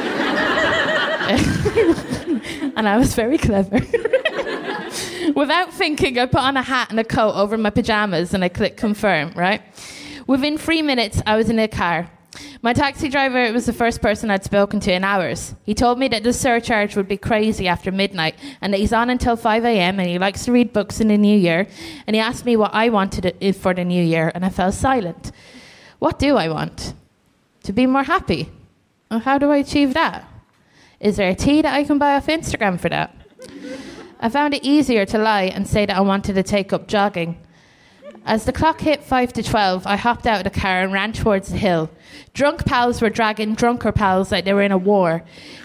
[2.76, 3.76] and I was very clever.
[5.36, 8.48] Without thinking, I put on a hat and a coat over my pajamas and I
[8.48, 9.62] clicked confirm, right?
[10.26, 12.10] Within three minutes, I was in a car.
[12.62, 15.54] My taxi driver was the first person I'd spoken to in hours.
[15.64, 19.08] He told me that the surcharge would be crazy after midnight and that he's on
[19.08, 20.00] until 5 a.m.
[20.00, 21.68] and he likes to read books in the new year.
[22.06, 25.32] And he asked me what I wanted for the new year, and I fell silent.
[26.00, 26.94] What do I want?
[27.64, 28.50] To be more happy.
[29.10, 30.26] Well, how do I achieve that?
[30.98, 33.14] Is there a tea that I can buy off Instagram for that?
[34.18, 37.36] I found it easier to lie and say that I wanted to take up jogging.
[38.24, 41.12] As the clock hit 5 to 12, I hopped out of the car and ran
[41.12, 41.90] towards the hill.
[42.32, 45.22] Drunk pals were dragging drunker pals like they were in a war.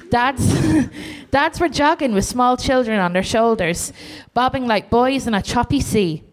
[0.09, 0.53] Dads,
[1.31, 3.93] dads were jogging with small children on their shoulders,
[4.33, 6.23] bobbing like boys in a choppy sea.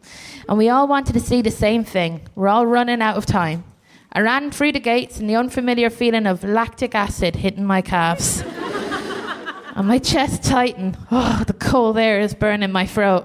[0.48, 2.22] And we all wanted to see the same thing.
[2.34, 3.62] We're all running out of time.
[4.14, 8.42] I ran through the gates and the unfamiliar feeling of lactic acid hitting my calves.
[9.75, 10.98] and my chest tightened.
[11.11, 13.25] Oh, the cold air is burning my throat.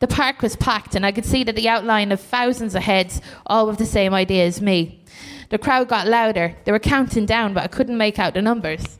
[0.00, 3.20] The park was packed, and I could see that the outline of thousands of heads,
[3.44, 5.04] all with the same idea as me.
[5.50, 6.56] The crowd got louder.
[6.64, 8.98] They were counting down, but I couldn't make out the numbers.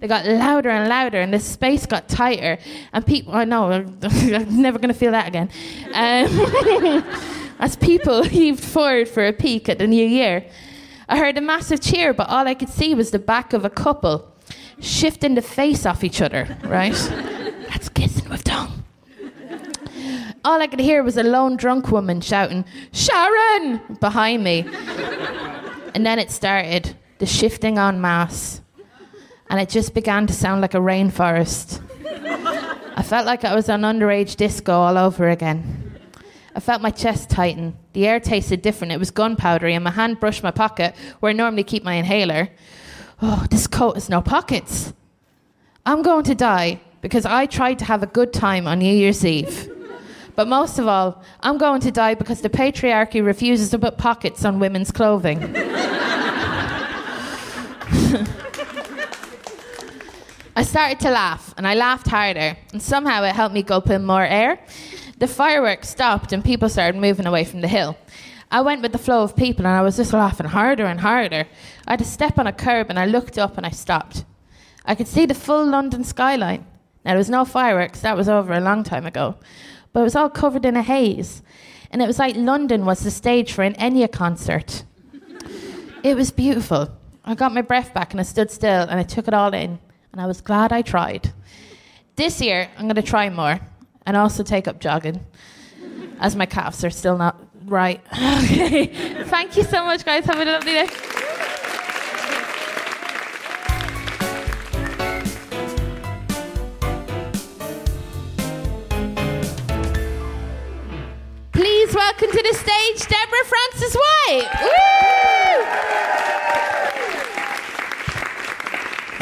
[0.00, 2.58] They got louder and louder, and the space got tighter.
[2.92, 5.48] And people, I know, I'm never going to feel that again.
[5.94, 7.02] Um,
[7.58, 10.44] as people heaved forward for a peek at the new year,
[11.08, 13.70] I heard a massive cheer, but all I could see was the back of a
[13.70, 14.32] couple
[14.80, 16.92] shifting the face off each other, right?
[17.70, 18.84] That's kissing with tongue
[20.46, 23.80] all I could hear was a lone drunk woman shouting, Sharon!
[24.00, 24.64] behind me.
[25.92, 28.60] and then it started, the shifting en masse.
[29.50, 31.82] And it just began to sound like a rainforest.
[32.96, 35.85] I felt like I was on underage disco all over again.
[36.56, 37.76] I felt my chest tighten.
[37.92, 38.90] The air tasted different.
[38.90, 42.48] It was gunpowdery, and my hand brushed my pocket where I normally keep my inhaler.
[43.20, 44.94] Oh, this coat has no pockets.
[45.84, 49.22] I'm going to die because I tried to have a good time on New Year's
[49.22, 49.70] Eve.
[50.34, 54.42] But most of all, I'm going to die because the patriarchy refuses to put pockets
[54.42, 55.38] on women's clothing.
[60.58, 64.06] I started to laugh, and I laughed harder, and somehow it helped me gulp in
[64.06, 64.58] more air.
[65.18, 67.96] The fireworks stopped, and people started moving away from the hill.
[68.50, 71.46] I went with the flow of people, and I was just laughing harder and harder.
[71.86, 74.24] I had to step on a curb, and I looked up, and I stopped.
[74.84, 76.66] I could see the full London skyline.
[77.04, 79.36] Now, there was no fireworks, that was over a long time ago
[79.96, 81.42] but it was all covered in a haze.
[81.90, 84.84] And it was like London was the stage for an Enya concert.
[86.02, 86.90] it was beautiful.
[87.24, 89.78] I got my breath back and I stood still and I took it all in.
[90.12, 91.32] And I was glad I tried.
[92.14, 93.58] This year, I'm going to try more
[94.06, 95.26] and also take up jogging,
[96.20, 98.00] as my calves are still not right.
[98.12, 98.86] okay.
[99.24, 100.24] Thank you so much, guys.
[100.24, 100.88] Have a lovely day.
[111.86, 115.92] please welcome to the stage Deborah Frances White.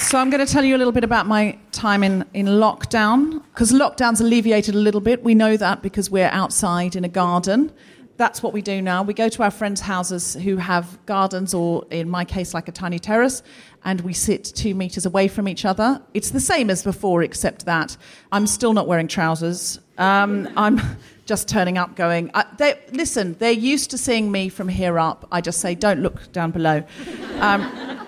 [0.04, 3.42] So I'm going to tell you a little bit about my time in, in lockdown,
[3.52, 5.24] because lockdown's alleviated a little bit.
[5.24, 7.72] We know that because we're outside in a garden.
[8.18, 9.02] that's what we do now.
[9.02, 12.72] We go to our friends' houses who have gardens, or in my case, like a
[12.72, 13.42] tiny terrace,
[13.84, 16.00] and we sit two meters away from each other.
[16.12, 17.96] It's the same as before, except that
[18.30, 19.80] I'm still not wearing trousers.
[19.96, 20.80] Um, I'm
[21.24, 25.26] just turning up, going, uh, they, listen, they're used to seeing me from here up.
[25.32, 26.84] I just say, don't look down below.
[27.40, 28.06] Um,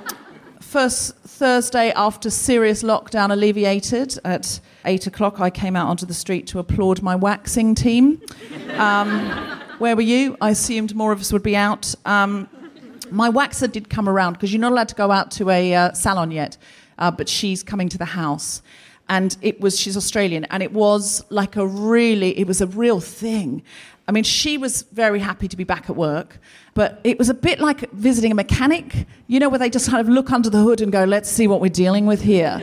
[0.77, 6.47] first Thursday after serious lockdown alleviated at eight o'clock, I came out onto the street
[6.49, 8.21] to applaud my waxing team.
[8.75, 9.31] Um,
[9.79, 10.37] where were you?
[10.39, 11.95] I assumed more of us would be out.
[12.05, 12.47] Um,
[13.11, 15.93] my waxer did come around because you're not allowed to go out to a uh,
[15.95, 16.59] salon yet,
[16.99, 18.61] uh, but she's coming to the house.
[19.09, 23.01] And it was, she's Australian, and it was like a really, it was a real
[23.01, 23.62] thing.
[24.09, 26.38] I mean, she was very happy to be back at work,
[26.75, 30.01] but it was a bit like visiting a mechanic, you know, where they just kind
[30.01, 32.62] of look under the hood and go, let's see what we're dealing with here.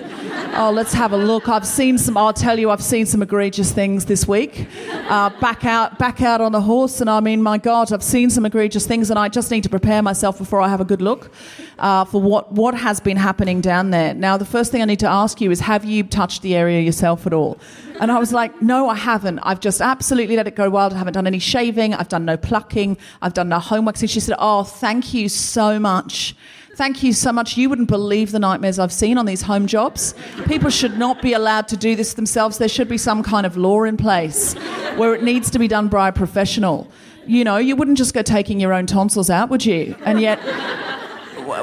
[0.55, 1.49] Oh, let's have a look.
[1.49, 4.67] I've seen some, I'll tell you, I've seen some egregious things this week.
[5.09, 8.29] Uh, back out, back out on the horse, and I mean, my God, I've seen
[8.29, 11.01] some egregious things, and I just need to prepare myself before I have a good
[11.01, 11.31] look
[11.79, 14.13] uh, for what, what has been happening down there.
[14.13, 16.81] Now, the first thing I need to ask you is, have you touched the area
[16.81, 17.59] yourself at all?
[17.99, 19.39] And I was like, no, I haven't.
[19.39, 20.93] I've just absolutely let it go wild.
[20.93, 21.93] I haven't done any shaving.
[21.93, 22.97] I've done no plucking.
[23.21, 23.99] I've done no homework.
[24.01, 26.35] And she said, oh, thank you so much.
[26.75, 27.55] Thank you so much.
[27.55, 30.15] You wouldn't believe the nightmares I've seen on these home jobs.
[30.47, 32.57] People should not be allowed to do this themselves.
[32.57, 34.55] There should be some kind of law in place
[34.95, 36.89] where it needs to be done by a professional.
[37.27, 39.95] You know, you wouldn't just go taking your own tonsils out, would you?
[40.03, 40.39] And yet,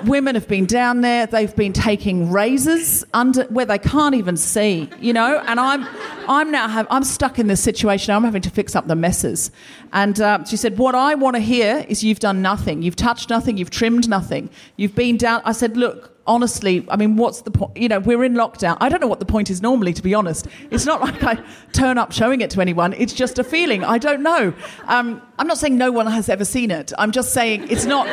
[0.04, 1.26] women have been down there.
[1.26, 5.42] They've been taking razors under where they can't even see, you know.
[5.46, 5.86] And I'm,
[6.28, 8.14] I'm now have, I'm stuck in this situation.
[8.14, 9.50] I'm having to fix up the messes.
[9.92, 12.82] And uh, she said, "What I want to hear is you've done nothing.
[12.82, 13.56] You've touched nothing.
[13.56, 14.50] You've trimmed nothing.
[14.76, 17.76] You've been down." I said, "Look." Honestly, I mean, what's the point?
[17.76, 18.76] You know, we're in lockdown.
[18.80, 20.46] I don't know what the point is normally, to be honest.
[20.70, 22.92] It's not like I turn up showing it to anyone.
[22.92, 23.82] It's just a feeling.
[23.82, 24.52] I don't know.
[24.86, 26.92] Um, I'm not saying no one has ever seen it.
[26.98, 28.06] I'm just saying it's not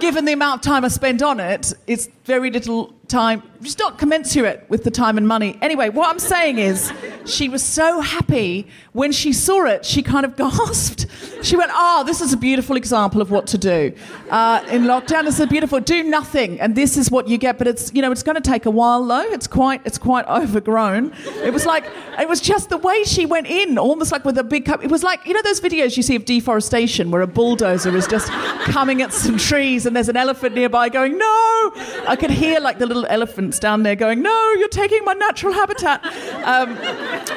[0.00, 3.98] given the amount of time I spent on it, it's very little time, just not
[3.98, 5.58] commensurate with the time and money.
[5.62, 6.92] Anyway, what I'm saying is,
[7.24, 11.06] she was so happy when she saw it, she kind of gasped.
[11.42, 13.92] She went, Oh, this is a beautiful example of what to do.
[14.30, 15.80] Uh, in lockdown, this is beautiful.
[15.80, 17.58] Do nothing, and this is what you get.
[17.58, 19.22] But it's, you know, it's going to take a while, though.
[19.32, 21.12] It's quite, it's quite overgrown.
[21.44, 21.84] It was like,
[22.18, 24.82] it was just the way she went in, almost like with a big cup.
[24.82, 28.06] It was like, you know, those videos you see of deforestation where a bulldozer is
[28.06, 28.28] just
[28.64, 31.72] coming at some trees and there's an elephant nearby going, No!
[32.08, 35.52] I could hear like the little elephants down there going, No, you're taking my natural
[35.52, 36.04] habitat.
[36.44, 36.76] Um,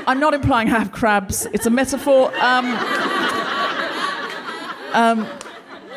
[0.08, 2.34] I'm not implying I have crabs, it's a metaphor.
[2.38, 2.66] Um,
[4.94, 5.28] um,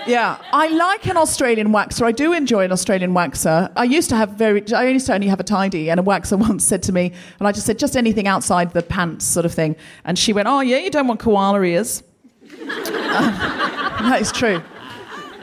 [0.06, 2.04] yeah, I like an Australian waxer.
[2.04, 3.70] I do enjoy an Australian waxer.
[3.76, 6.38] I used to have very, I used to only have a tidy, and a waxer
[6.48, 9.54] once said to me, and I just said, just anything outside the pants sort of
[9.54, 9.76] thing.
[10.04, 12.02] And she went, Oh, yeah, you don't want koala ears.
[12.64, 14.62] that is true.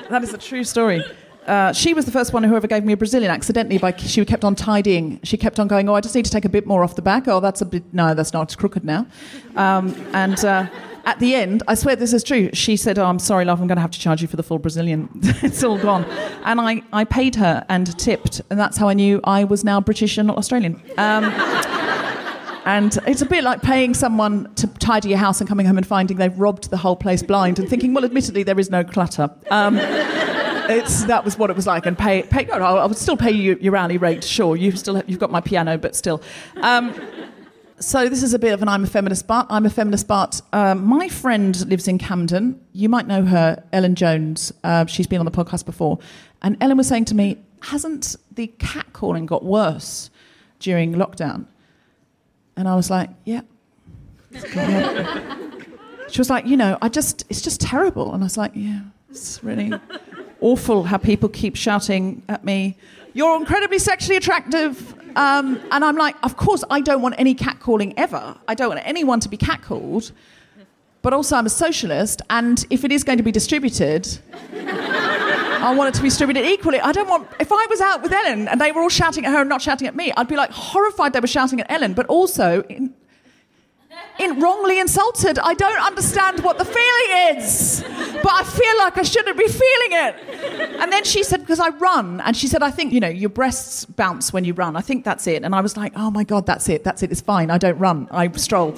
[0.10, 1.03] That is a true story.
[1.49, 4.23] Uh, she was the first one who ever gave me a Brazilian accidentally by she
[4.23, 5.19] kept on tidying.
[5.23, 7.01] She kept on going, oh, I just need to take a bit more off the
[7.01, 7.27] back.
[7.27, 9.07] Oh, that's a bit, no, that's not, it's crooked now.
[9.55, 10.67] Um, and uh,
[11.05, 13.67] at the end, I swear this is true, she said, oh, I'm sorry, love, I'm
[13.67, 15.09] going to have to charge you for the full Brazilian.
[15.41, 16.05] it's all gone.
[16.45, 19.81] And I, I paid her and tipped, and that's how I knew I was now
[19.81, 20.79] British and not Australian.
[20.99, 21.33] Um,
[22.65, 25.88] and it's a bit like paying someone to tidy your house and coming home and
[25.88, 29.31] finding they've robbed the whole place blind and thinking, well, admittedly, there is no clutter.
[29.49, 29.77] Um,
[30.69, 31.86] it's, that was what it was like.
[31.86, 34.55] And pay, pay no, I would still pay you your hourly rate, sure.
[34.55, 36.21] You've still you've got my piano, but still.
[36.58, 36.93] Um,
[37.79, 40.41] so this is a bit of an I'm a feminist, but I'm a feminist, but
[40.53, 42.60] um, my friend lives in Camden.
[42.73, 44.51] You might know her, Ellen Jones.
[44.63, 45.99] Uh, she's been on the podcast before,
[46.41, 50.10] and Ellen was saying to me, "Hasn't the catcalling got worse
[50.60, 51.45] during lockdown?"
[52.58, 53.41] And I was like, "Yeah."
[56.10, 58.82] she was like, "You know, I just it's just terrible," and I was like, "Yeah,
[59.10, 59.71] it's really."
[60.41, 62.78] Awful how people keep shouting at me,
[63.13, 64.93] You're incredibly sexually attractive.
[65.15, 68.36] Um, and I'm like, Of course, I don't want any catcalling ever.
[68.47, 70.12] I don't want anyone to be catcalled.
[71.02, 74.19] But also, I'm a socialist, and if it is going to be distributed,
[74.54, 76.80] I want it to be distributed equally.
[76.80, 77.28] I don't want.
[77.39, 79.62] If I was out with Ellen and they were all shouting at her and not
[79.62, 82.94] shouting at me, I'd be like horrified they were shouting at Ellen, but also in,
[84.19, 85.39] in wrongly insulted.
[85.39, 87.83] I don't understand what the feeling is,
[88.21, 90.79] but I feel like I shouldn't be feeling it.
[90.79, 93.29] And then she said, because I run, and she said, I think, you know, your
[93.29, 94.75] breasts bounce when you run.
[94.75, 95.43] I think that's it.
[95.43, 96.83] And I was like, oh my God, that's it.
[96.83, 97.11] That's it.
[97.11, 97.49] It's fine.
[97.49, 98.07] I don't run.
[98.11, 98.75] I stroll.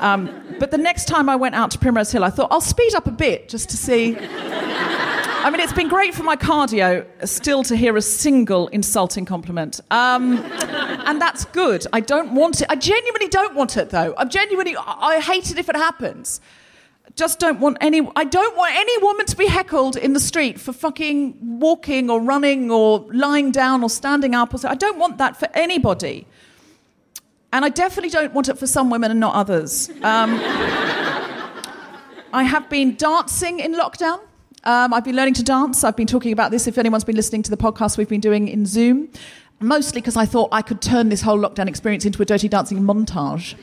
[0.00, 2.94] Um, but the next time I went out to Primrose Hill, I thought, I'll speed
[2.94, 4.16] up a bit just to see.
[4.18, 9.80] I mean, it's been great for my cardio still to hear a single insulting compliment.
[9.90, 11.86] Um, and that's good.
[11.92, 12.66] I don't want it.
[12.70, 14.14] I genuinely don't want it, though.
[14.16, 16.40] I'm genuinely, I hate it if it happens.
[17.14, 18.08] just don't want any.
[18.16, 22.20] I don't want any woman to be heckled in the street for fucking walking or
[22.20, 24.68] running or lying down or standing up or so.
[24.68, 26.26] I don't want that for anybody.
[27.54, 29.88] And I definitely don't want it for some women and not others.
[30.02, 30.40] Um,
[32.32, 34.18] I have been dancing in lockdown.
[34.64, 35.84] Um, I've been learning to dance.
[35.84, 36.66] I've been talking about this.
[36.66, 39.08] If anyone's been listening to the podcast we've been doing in Zoom,
[39.60, 42.80] mostly because I thought I could turn this whole lockdown experience into a dirty dancing
[42.80, 43.54] montage.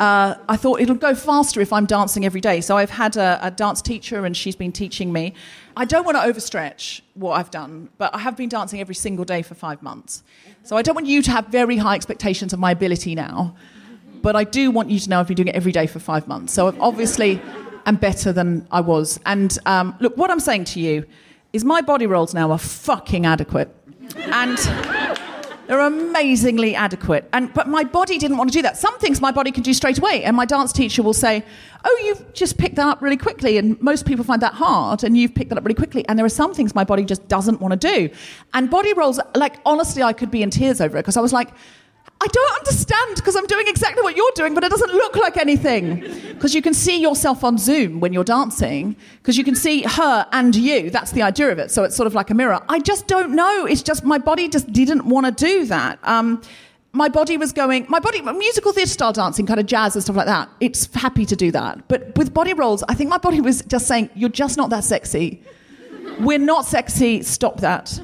[0.00, 2.60] Uh, I thought it'll go faster if I'm dancing every day.
[2.60, 5.32] So I've had a, a, dance teacher and she's been teaching me.
[5.74, 9.24] I don't want to overstretch what I've done, but I have been dancing every single
[9.24, 10.22] day for five months.
[10.64, 13.56] So I don't want you to have very high expectations of my ability now,
[14.20, 16.28] but I do want you to know I've been doing it every day for five
[16.28, 16.52] months.
[16.52, 17.40] So obviously
[17.86, 19.18] am better than I was.
[19.24, 21.06] And um, look, what I'm saying to you
[21.52, 23.74] is my body rolls now are fucking adequate.
[24.16, 24.58] And
[25.66, 27.28] they're amazingly adequate.
[27.32, 28.76] And, but my body didn't want to do that.
[28.76, 30.22] Some things my body can do straight away.
[30.24, 31.44] And my dance teacher will say,
[31.84, 33.58] Oh, you've just picked that up really quickly.
[33.58, 35.04] And most people find that hard.
[35.04, 36.06] And you've picked that up really quickly.
[36.08, 38.10] And there are some things my body just doesn't want to do.
[38.54, 41.32] And body rolls, like, honestly, I could be in tears over it because I was
[41.32, 41.50] like,
[42.18, 45.36] I don't understand because I'm doing exactly what you're doing, but it doesn't look like
[45.36, 46.00] anything.
[46.32, 50.26] Because you can see yourself on Zoom when you're dancing, because you can see her
[50.32, 50.88] and you.
[50.90, 51.70] That's the idea of it.
[51.70, 52.60] So it's sort of like a mirror.
[52.68, 53.66] I just don't know.
[53.66, 55.98] It's just my body just didn't want to do that.
[56.04, 56.40] Um,
[56.92, 60.16] my body was going, my body, musical theatre style dancing, kind of jazz and stuff
[60.16, 60.48] like that.
[60.60, 61.86] It's happy to do that.
[61.88, 64.84] But with body rolls, I think my body was just saying, you're just not that
[64.84, 65.42] sexy.
[66.18, 67.22] We're not sexy.
[67.22, 68.00] Stop that.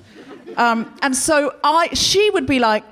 [0.58, 2.84] Um, and so I, she would be like,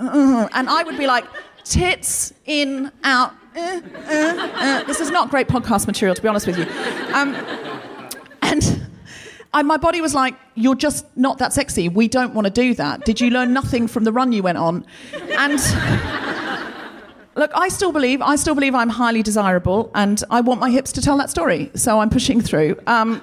[0.00, 1.24] and I would be like,
[1.64, 3.32] tits in, out.
[3.56, 4.84] Uh, uh, uh.
[4.84, 6.66] This is not great podcast material, to be honest with you.
[7.14, 7.34] Um,
[9.52, 11.88] and my body was like, You're just not that sexy.
[11.88, 13.04] We don't want to do that.
[13.04, 14.86] Did you learn nothing from the run you went on?
[15.36, 15.60] And
[17.34, 20.92] look, I still believe, I still believe I'm highly desirable, and I want my hips
[20.92, 21.70] to tell that story.
[21.74, 22.78] So I'm pushing through.
[22.86, 23.20] Um,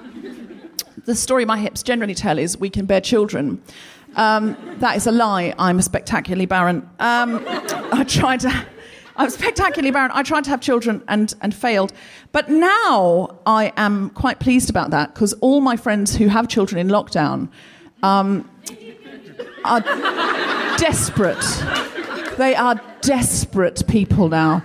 [1.04, 3.62] the story my hips generally tell is we can bear children.
[4.16, 5.54] Um, that is a lie.
[5.58, 6.88] I'm spectacularly barren.
[6.98, 8.66] Um, I tried to.
[9.16, 10.12] I'm spectacularly barren.
[10.14, 11.92] I tried to have children and, and failed.
[12.30, 16.78] But now I am quite pleased about that because all my friends who have children
[16.78, 17.48] in lockdown
[18.04, 18.48] um,
[19.64, 19.80] are
[20.76, 21.44] desperate.
[22.36, 24.62] They are desperate people now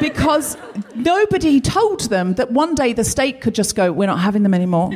[0.00, 0.56] because
[0.94, 4.54] nobody told them that one day the state could just go, We're not having them
[4.54, 4.90] anymore.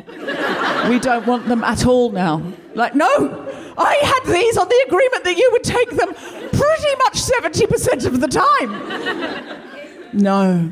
[0.88, 2.42] We don't want them at all now.
[2.74, 3.06] Like, no,
[3.76, 8.20] I had these on the agreement that you would take them pretty much 70% of
[8.20, 9.58] the time.
[10.12, 10.70] No,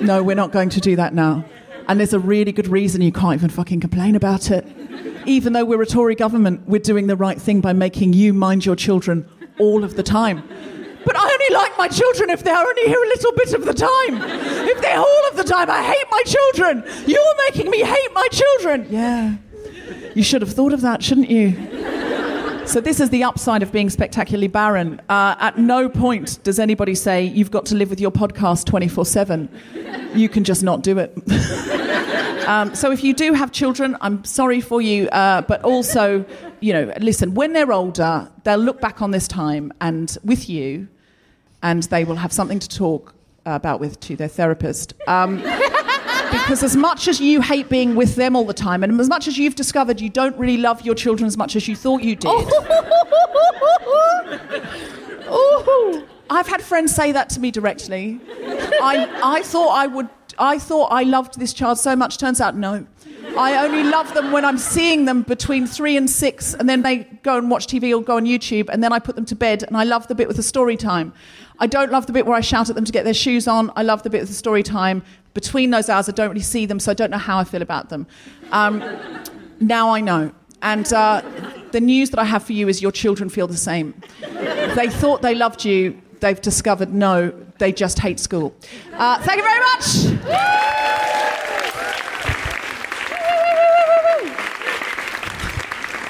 [0.00, 1.44] no, we're not going to do that now.
[1.86, 4.66] And there's a really good reason you can't even fucking complain about it.
[5.26, 8.66] Even though we're a Tory government, we're doing the right thing by making you mind
[8.66, 9.28] your children
[9.58, 10.42] all of the time.
[11.04, 13.74] But I only like my children if they're only here a little bit of the
[13.74, 14.22] time.
[14.68, 16.84] If they're all of the time, I hate my children.
[17.06, 18.86] You're making me hate my children.
[18.90, 19.36] Yeah.
[20.14, 21.52] You should have thought of that, shouldn't you?
[22.66, 25.00] So this is the upside of being spectacularly barren.
[25.10, 30.16] Uh, at no point does anybody say you've got to live with your podcast 24/7.
[30.16, 31.14] You can just not do it.
[32.46, 36.24] um, so if you do have children, I'm sorry for you, uh, but also,
[36.60, 37.34] you know, listen.
[37.34, 40.88] When they're older, they'll look back on this time and with you,
[41.62, 43.14] and they will have something to talk
[43.46, 44.94] about with to their therapist.
[45.06, 45.36] Um,
[46.32, 49.28] because as much as you hate being with them all the time, and as much
[49.28, 52.16] as you've discovered you don't really love your children as much as you thought you
[52.16, 52.30] did.
[56.30, 58.20] I've had friends say that to me directly.
[58.82, 60.08] I, I thought I would.
[60.38, 62.18] I thought I loved this child so much.
[62.18, 62.86] Turns out, no.
[63.36, 66.98] I only love them when I'm seeing them between three and six, and then they
[67.22, 69.62] go and watch TV or go on YouTube, and then I put them to bed,
[69.64, 71.12] and I love the bit with the story time.
[71.58, 73.72] I don't love the bit where I shout at them to get their shoes on.
[73.76, 75.02] I love the bit with the story time.
[75.32, 77.62] Between those hours, I don't really see them, so I don't know how I feel
[77.62, 78.06] about them.
[78.52, 78.82] Um,
[79.60, 80.32] now I know.
[80.62, 81.22] And uh,
[81.72, 84.00] the news that I have for you is your children feel the same.
[84.20, 88.54] They thought they loved you, they've discovered no, they just hate school.
[88.92, 91.04] Uh, thank you very much.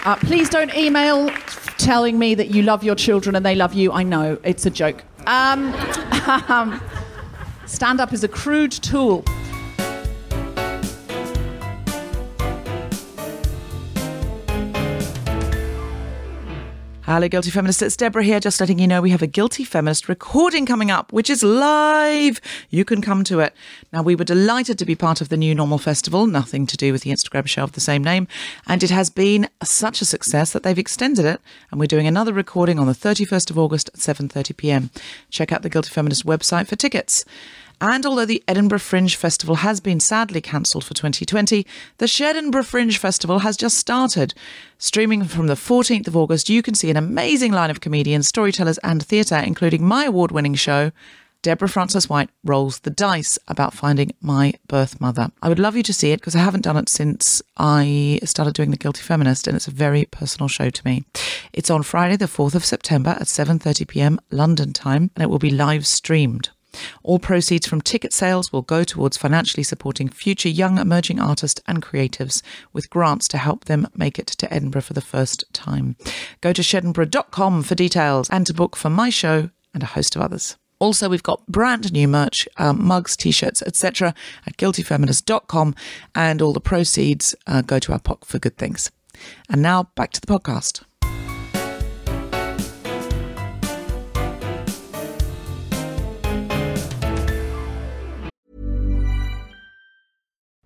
[0.06, 1.30] Uh, please don't email
[1.78, 3.90] telling me that you love your children and they love you.
[3.90, 5.02] I know, it's a joke.
[5.26, 5.72] Um,
[6.48, 6.80] um,
[7.66, 9.24] stand up is a crude tool.
[17.06, 17.82] Hello, Guilty Feminist.
[17.82, 21.12] It's Deborah here, just letting you know we have a Guilty Feminist recording coming up,
[21.12, 22.40] which is live.
[22.70, 23.54] You can come to it.
[23.92, 26.92] Now, we were delighted to be part of the New Normal Festival, nothing to do
[26.92, 28.26] with the Instagram show of the same name.
[28.66, 31.42] And it has been such a success that they've extended it.
[31.70, 34.90] And we're doing another recording on the 31st of August at 7.30 pm.
[35.28, 37.26] Check out the Guilty Feminist website for tickets.
[37.80, 41.66] And although the Edinburgh Fringe Festival has been sadly cancelled for 2020,
[41.98, 44.34] the Shedinburgh Fringe Festival has just started.
[44.78, 48.78] Streaming from the 14th of August, you can see an amazing line of comedians, storytellers,
[48.78, 50.92] and theatre, including my award winning show.
[51.42, 55.30] Deborah Frances White rolls the dice about finding my birth mother.
[55.42, 58.54] I would love you to see it because I haven't done it since I started
[58.54, 61.04] doing The Guilty Feminist and it's a very personal show to me.
[61.52, 64.18] It's on Friday the 4th of September at 7:30 p.m.
[64.30, 66.48] London time and it will be live streamed.
[67.02, 71.82] All proceeds from ticket sales will go towards financially supporting future young emerging artists and
[71.82, 75.96] creatives with grants to help them make it to Edinburgh for the first time.
[76.40, 80.22] Go to shedinburgh.com for details and to book for my show and a host of
[80.22, 80.56] others.
[80.78, 84.14] Also, we've got brand new merch, um, mugs, t-shirts, etc.
[84.46, 85.74] at guiltyfeminist.com
[86.14, 88.90] and all the proceeds uh, go to our POC for good things.
[89.48, 90.82] And now back to the podcast.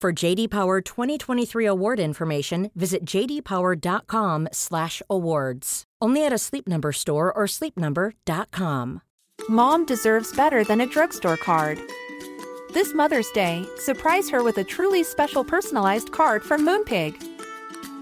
[0.00, 5.84] For JD Power 2023 award information, visit jdpower.com/awards.
[6.00, 9.02] Only at a Sleep Number store or sleepnumber.com.
[9.50, 11.78] Mom deserves better than a drugstore card.
[12.72, 17.22] This Mother's Day, surprise her with a truly special personalized card from Moonpig.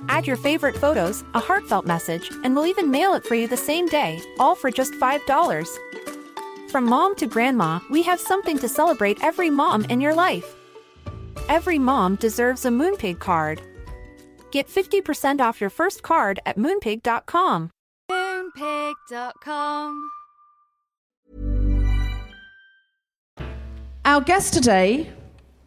[0.08, 3.56] Add your favorite photos, a heartfelt message, and we'll even mail it for you the
[3.56, 5.68] same day, all for just $5.
[6.70, 10.54] From mom to grandma, we have something to celebrate every mom in your life.
[11.48, 13.60] Every mom deserves a Moonpig card.
[14.50, 17.70] Get 50% off your first card at moonpig.com.
[18.10, 20.10] Moonpig.com.
[24.04, 25.12] Our guest today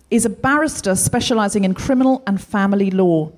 [0.09, 3.31] is a barrister specialising in criminal and family law.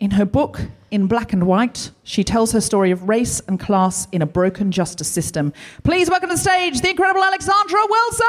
[0.00, 0.60] In her book,
[0.90, 4.72] In Black and White, she tells her story of race and class in a broken
[4.72, 5.52] justice system.
[5.84, 8.26] Please welcome to the stage the incredible Alexandra Wilson!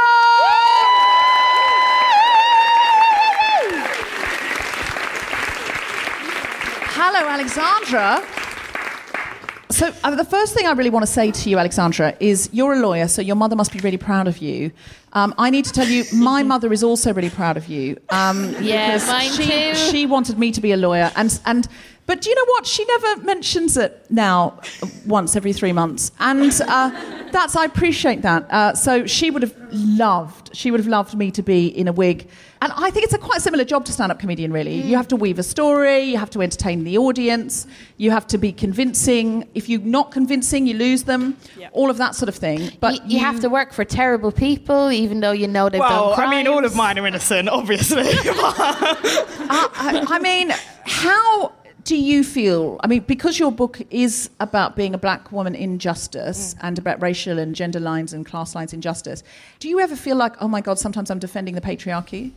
[7.04, 8.24] Hello, Alexandra.
[9.72, 12.74] So, uh, the first thing I really want to say to you, Alexandra, is you're
[12.74, 14.72] a lawyer, so your mother must be really proud of you.
[15.14, 17.98] Um, I need to tell you, my mother is also really proud of you.
[18.10, 19.76] Um, Yeah, mine she, too.
[19.76, 21.68] She wanted me to be a lawyer, and and
[22.08, 22.66] but do you know what?
[22.66, 26.90] She never mentions it now, uh, once every three months, and uh,
[27.32, 28.52] that's I appreciate that.
[28.52, 31.94] Uh, so she would have loved, she would have loved me to be in a
[31.94, 32.28] wig,
[32.62, 34.52] and I think it's a quite similar job to stand-up comedian.
[34.52, 37.66] Really, you have to weave a story, you have to entertain the audience,
[37.98, 39.48] you have to be convincing.
[39.54, 41.38] If you're not convincing, you lose them.
[41.72, 42.72] All of that sort of thing.
[42.82, 46.16] But you, you have to work for terrible people, even though you know they've Well,
[46.16, 48.04] done I mean, all of mine are innocent, obviously.
[48.04, 49.70] I,
[50.10, 50.52] I, I mean,
[50.86, 51.54] how
[51.84, 52.80] do you feel?
[52.84, 56.60] I mean, because your book is about being a black woman in justice mm.
[56.64, 59.24] and about racial and gender lines and class lines in justice,
[59.60, 62.32] do you ever feel like, oh my God, sometimes I'm defending the patriarchy?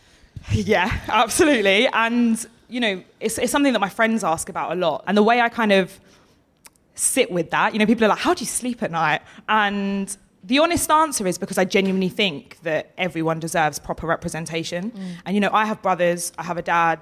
[0.52, 1.86] yeah, absolutely.
[1.88, 5.04] And, you know, it's, it's something that my friends ask about a lot.
[5.06, 5.98] And the way I kind of
[6.94, 9.22] sit with that, you know, people are like, how do you sleep at night?
[9.48, 14.90] And the honest answer is because I genuinely think that everyone deserves proper representation.
[14.90, 15.14] Mm.
[15.26, 17.00] And, you know, I have brothers, I have a dad,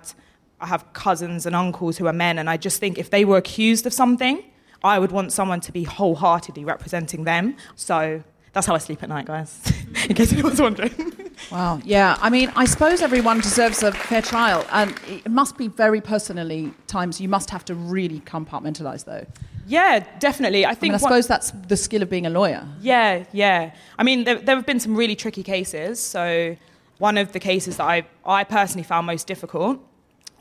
[0.60, 2.38] I have cousins and uncles who are men.
[2.38, 4.42] And I just think if they were accused of something,
[4.82, 7.56] I would want someone to be wholeheartedly representing them.
[7.74, 9.60] So that's how I sleep at night, guys,
[10.08, 11.12] in case anyone's wondering.
[11.50, 11.80] Wow.
[11.84, 12.16] Yeah.
[12.20, 14.64] I mean, I suppose everyone deserves a fair trial.
[14.70, 19.26] And it must be very personally times you must have to really compartmentalize, though.
[19.66, 20.64] Yeah, definitely.
[20.64, 22.66] I I think mean, I suppose that's the skill of being a lawyer.
[22.80, 23.74] Yeah, yeah.
[23.98, 25.98] I mean, there, there have been some really tricky cases.
[26.00, 26.56] So,
[26.98, 29.80] one of the cases that I, I personally found most difficult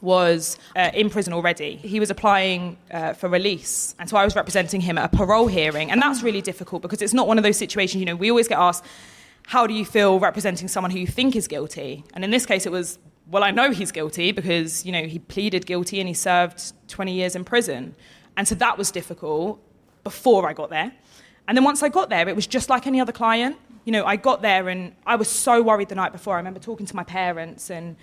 [0.01, 1.77] was uh, in prison already.
[1.77, 3.95] He was applying uh, for release.
[3.99, 5.91] And so I was representing him at a parole hearing.
[5.91, 8.47] And that's really difficult because it's not one of those situations, you know, we always
[8.47, 8.85] get asked,
[9.47, 12.03] how do you feel representing someone who you think is guilty?
[12.13, 15.19] And in this case, it was, well, I know he's guilty because, you know, he
[15.19, 17.95] pleaded guilty and he served 20 years in prison.
[18.37, 19.59] And so that was difficult
[20.03, 20.91] before I got there.
[21.47, 23.57] And then once I got there, it was just like any other client.
[23.85, 26.33] You know, I got there and I was so worried the night before.
[26.33, 27.95] I remember talking to my parents and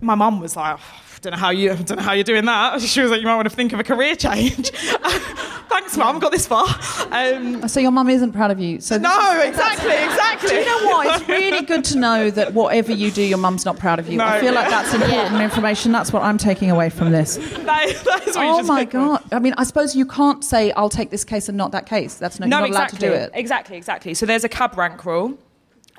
[0.00, 2.80] my mum was like, oh, don't know how you don't know how you're doing that.
[2.94, 4.70] She was like, you might want to think of a career change.
[5.68, 6.18] Thanks, mum.
[6.20, 6.66] Got this far.
[7.10, 8.80] Um, so your mum isn't proud of you.
[8.80, 10.50] So no, exactly, exactly.
[10.50, 11.20] Do you know what?
[11.20, 14.18] It's really good to know that whatever you do, your mum's not proud of you.
[14.18, 14.24] No.
[14.24, 15.90] I feel like that's important information.
[15.90, 17.36] That's what I'm taking away from this.
[17.36, 17.64] that,
[18.04, 19.24] that is what Oh my god!
[19.32, 22.16] I mean, I suppose you can't say I'll take this case and not that case.
[22.16, 23.08] That's not, No, you're not exactly.
[23.08, 23.38] allowed to do it.
[23.40, 24.14] Exactly, exactly.
[24.14, 25.38] So there's a cab rank rule,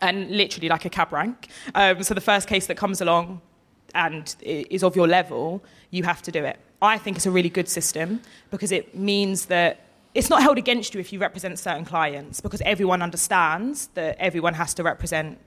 [0.01, 1.49] and literally like a cab rank.
[1.73, 3.41] Um, so the first case that comes along
[3.95, 6.59] and is of your level, you have to do it.
[6.81, 8.21] I think it's a really good system
[8.51, 9.79] because it means that
[10.13, 14.53] it's not held against you if you represent certain clients because everyone understands that everyone
[14.53, 15.39] has to represent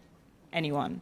[0.53, 1.01] anyone.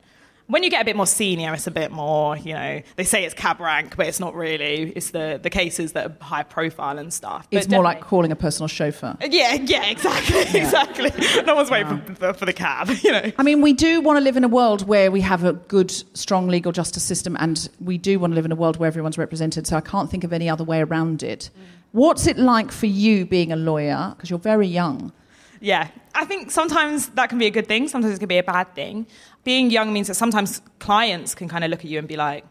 [0.48, 3.24] When you get a bit more senior, it's a bit more, you know, they say
[3.24, 4.92] it's cab rank, but it's not really.
[4.94, 7.48] It's the, the cases that are high profile and stuff.
[7.50, 9.16] But It's more like calling a personal chauffeur.
[9.20, 11.10] Uh, yeah, yeah, exactly, exactly.
[11.44, 13.32] No one's waiting for, for, for the cab, you know.
[13.38, 15.90] I mean, we do want to live in a world where we have a good,
[16.16, 19.18] strong legal justice system, and we do want to live in a world where everyone's
[19.18, 19.66] represented.
[19.66, 21.50] So I can't think of any other way around it.
[21.58, 21.62] Mm.
[21.92, 24.12] What's it like for you being a lawyer?
[24.14, 25.12] Because you're very young.
[25.60, 27.88] Yeah, I think sometimes that can be a good thing.
[27.88, 29.06] Sometimes it can be a bad thing.
[29.44, 32.44] Being young means that sometimes clients can kind of look at you and be like,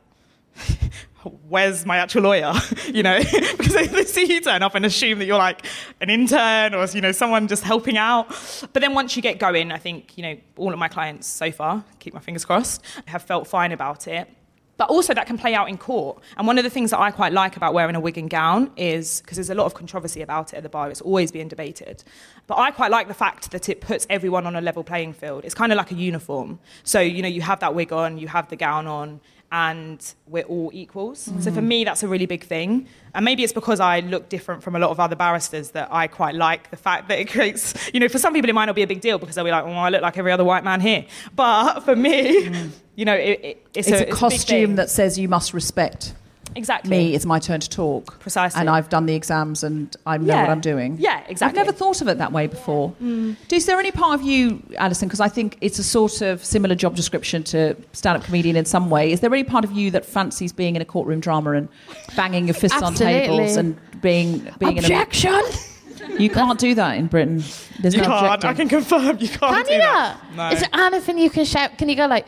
[1.50, 2.54] "Where's my actual lawyer?"
[2.88, 3.20] you know,
[3.58, 5.66] because they, they see you turn up and assume that you're like
[6.02, 8.28] an intern or you know someone just helping out.
[8.74, 11.52] But then once you get going, I think you know all of my clients so
[11.52, 14.30] far, keep my fingers crossed, have felt fine about it.
[14.78, 16.22] But also that can play out in court.
[16.38, 18.72] And one of the things that I quite like about wearing a wig and gown
[18.76, 20.90] is because there's a lot of controversy about it at the bar.
[20.90, 22.04] It's always being debated.
[22.48, 25.46] But I quite like the fact that it puts everyone on a level playing field.
[25.46, 26.60] It's kind of like a uniform.
[26.84, 29.22] So, you know, you have that wig on, you have the gown on,
[29.56, 31.32] and we're all equals.
[31.40, 31.68] So for mm.
[31.68, 32.88] me, that's a really big thing.
[33.14, 36.08] And maybe it's because I look different from a lot of other barristers that I
[36.08, 38.76] quite like the fact that it creates, you know, for some people it might not
[38.76, 40.66] be a big deal because they'll be like, oh, I look like every other white
[40.66, 41.06] man here.
[41.38, 42.72] But for me, mm.
[42.96, 44.76] you know, it, it, it's, It's, a, a, it's costume thing.
[44.76, 46.14] that says you must respect
[46.56, 46.90] Exactly.
[46.90, 47.16] me.
[47.16, 48.20] It's my turn to talk.
[48.20, 48.60] Precisely.
[48.60, 50.42] And I've done the exams and I know Yeah.
[50.42, 50.98] what I'm doing.
[51.00, 51.60] Yeah, exactly.
[51.60, 52.94] I've never thought of it that way before.
[53.04, 53.36] Mm.
[53.52, 56.76] Is there any part of you, Alison, because I think it's a sort of similar
[56.76, 59.12] job description to stand up comedian in some way.
[59.12, 61.68] Is there any part of you that fancies being in a courtroom drama and
[62.16, 65.34] banging your fists on tables and being, being Objection!
[65.34, 66.22] in a.
[66.22, 67.44] You can't do that in Britain.
[67.82, 68.26] There's You no can't.
[68.36, 68.50] objecting.
[68.50, 70.18] I can confirm you can't Can do you that.
[70.36, 70.50] No.
[70.50, 71.78] Is there anything you can shout?
[71.78, 72.26] Can you go like,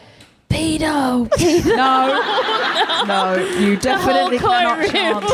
[0.49, 1.75] pedo, pedo?
[1.75, 4.91] No, no, you definitely cannot courtroom.
[4.91, 5.25] chant.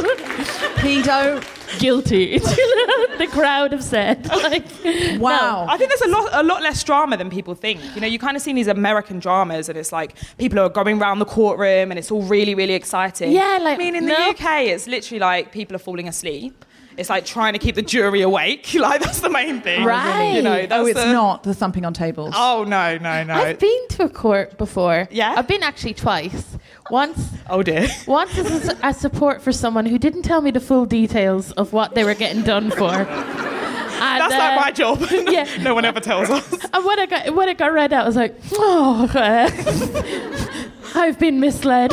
[0.77, 1.79] Pedo.
[1.79, 2.37] Guilty.
[3.17, 4.27] the crowd have said.
[4.43, 4.65] Like,
[5.19, 5.65] Wow.
[5.69, 7.81] I think there's a lot, a lot less drama than people think.
[7.95, 11.01] You know, you kind of see these American dramas, and it's like people are going
[11.01, 13.31] around the courtroom, and it's all really, really exciting.
[13.31, 14.13] Yeah, like, I mean, in no.
[14.15, 16.63] the UK, it's literally like people are falling asleep.
[16.97, 18.69] It's like trying to keep the jury awake.
[18.83, 19.85] Like that's the main thing.
[19.85, 20.33] Right.
[20.35, 20.65] You know.
[20.65, 22.33] That's Oh, it's the- not the thumping on tables.
[22.35, 23.33] Oh no, no, no.
[23.33, 25.07] I've been to a court before.
[25.09, 25.35] Yeah?
[25.37, 26.57] I've been actually twice.
[26.91, 27.87] Once, oh dear.
[28.07, 31.71] once as a, a support for someone who didn't tell me the full details of
[31.71, 32.89] what they were getting done for.
[32.91, 33.07] And,
[34.19, 34.99] That's uh, like my job.
[35.29, 35.47] yeah.
[35.61, 36.51] no one ever tells us.
[36.73, 39.49] And when I got when it got read out, I was like, oh, uh,
[40.95, 41.91] I've been misled.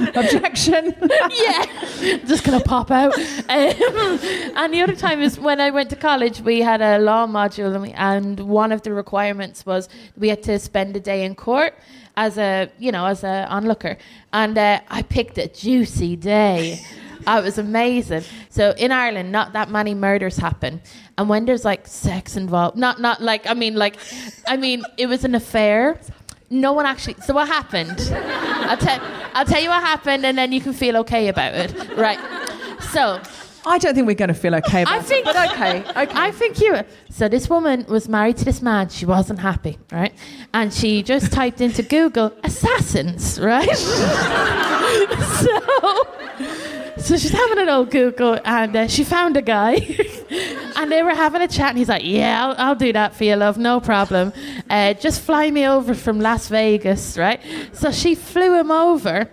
[0.14, 0.94] Objection.
[1.30, 1.66] yeah,
[2.26, 3.14] just gonna pop out.
[3.18, 4.18] Um,
[4.56, 6.40] and the other time is when I went to college.
[6.40, 10.42] We had a law module, and, we, and one of the requirements was we had
[10.44, 11.74] to spend a day in court
[12.16, 13.96] as a you know as a onlooker.
[14.32, 16.80] And uh, I picked a juicy day.
[17.26, 18.24] Uh, it was amazing.
[18.48, 20.80] So in Ireland, not that many murders happen,
[21.18, 23.96] and when there's like sex involved, not not like I mean like,
[24.46, 26.00] I mean it was an affair.
[26.50, 27.14] No one actually.
[27.24, 28.00] So what happened?
[28.12, 29.00] I'll tell.
[29.34, 32.18] I'll tell you what happened, and then you can feel okay about it, right?
[32.90, 33.20] So
[33.64, 35.26] I don't think we're going to feel okay about I think.
[35.28, 35.32] it.
[35.34, 36.10] But okay, okay.
[36.12, 36.82] I think you.
[37.10, 38.88] So this woman was married to this man.
[38.88, 40.12] She wasn't happy, right?
[40.52, 43.76] And she just typed into Google assassins, right?
[43.76, 45.60] so.
[47.00, 49.74] So she's having an old Google and uh, she found a guy
[50.76, 53.24] and they were having a chat and he's like, Yeah, I'll, I'll do that for
[53.24, 54.32] you, love, no problem.
[54.68, 57.40] Uh, just fly me over from Las Vegas, right?
[57.72, 59.30] So she flew him over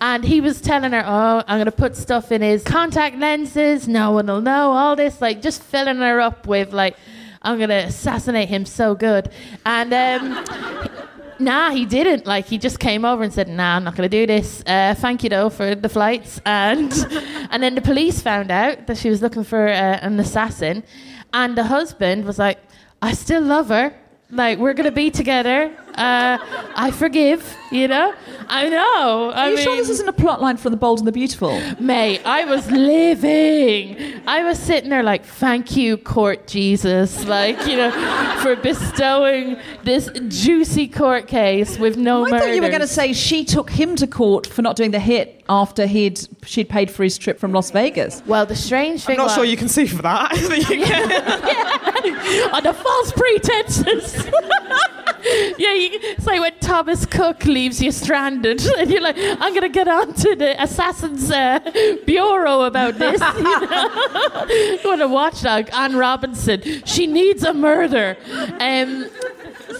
[0.00, 3.86] and he was telling her, Oh, I'm going to put stuff in his contact lenses,
[3.86, 6.96] no one will know, all this, like just filling her up with, like,
[7.42, 9.30] I'm going to assassinate him so good.
[9.64, 11.08] And, um,
[11.40, 12.26] Nah, he didn't.
[12.26, 14.62] Like he just came over and said, "Nah, I'm not going to do this.
[14.66, 16.92] Uh, thank you though for the flights." And
[17.50, 20.82] and then the police found out that she was looking for uh, an assassin,
[21.32, 22.58] and the husband was like,
[23.02, 23.94] "I still love her.
[24.30, 25.70] Like we're gonna be together.
[25.94, 26.38] Uh,
[26.76, 27.56] I forgive.
[27.70, 28.14] You know.
[28.48, 29.32] I know.
[29.34, 31.12] I Are you mean, sure this isn't a plot line for The Bold and the
[31.12, 31.60] Beautiful?
[31.80, 34.22] Mate, I was living.
[34.26, 37.90] I was sitting there like, thank you, court Jesus, like, you know,
[38.42, 43.12] for bestowing this juicy court case with no I thought you were going to say
[43.12, 47.02] she took him to court for not doing the hit after he'd she'd paid for
[47.02, 48.22] his trip from Las Vegas.
[48.26, 50.32] Well, the strange thing I'm not was, sure you can see for that.
[52.54, 54.26] under false pretenses.
[55.58, 59.68] yeah, you, it's like when Thomas Cook leaves you stranded, and you're like, I'm gonna
[59.68, 61.60] get on to the Assassin's uh,
[62.06, 63.20] Bureau about this.
[63.34, 66.60] You know, what a watchdog, Anne Robinson.
[66.84, 68.16] She needs a murder.
[68.58, 69.08] Um,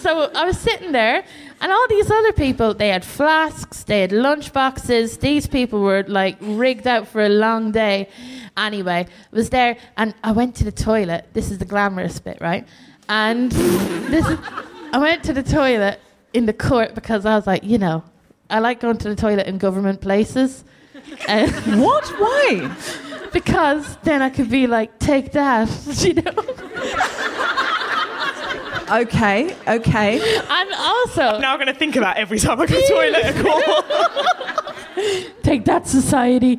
[0.01, 1.23] so I was sitting there.
[1.61, 5.17] And all these other people, they had flasks, they had lunch boxes.
[5.17, 8.09] These people were like rigged out for a long day.
[8.57, 11.29] Anyway, I was there and I went to the toilet.
[11.33, 12.67] This is the glamorous bit, right?
[13.07, 14.37] And this is,
[14.95, 15.99] I went to the toilet
[16.31, 18.01] in the court because I was like, you know,
[18.49, 20.63] I like going to the toilet in government places.
[21.27, 22.07] Uh, What?
[22.17, 22.73] Why?
[23.33, 25.67] because then I could be like, take that,
[25.99, 26.31] you know?
[29.01, 30.39] Okay, okay.
[30.49, 32.87] And also, now I'm going to think of that every time I go to the
[32.87, 33.65] toilet at court.
[35.43, 36.55] take that society.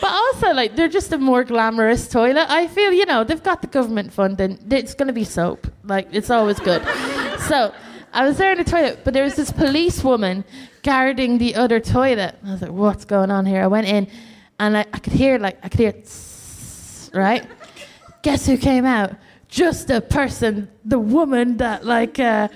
[0.00, 2.50] but also, like, they're just a more glamorous toilet.
[2.50, 4.58] I feel, you know, they've got the government funding.
[4.68, 5.68] It's going to be soap.
[5.90, 6.82] Like, it's always good.
[7.48, 7.74] so,
[8.12, 10.44] I was there in the toilet, but there was this police woman
[10.82, 12.34] guarding the other toilet.
[12.46, 13.62] I was like, what's going on here?
[13.62, 14.08] I went in,
[14.58, 17.44] and I, I could hear, like, I could hear, tss, right?
[18.22, 19.14] Guess who came out?
[19.48, 22.48] Just the person, the woman that, like, uh,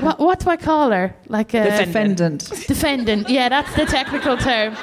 [0.00, 1.14] what, what do I call her?
[1.28, 2.48] Like a Defendant.
[2.66, 3.28] defendant.
[3.28, 4.76] Yeah, that's the technical term.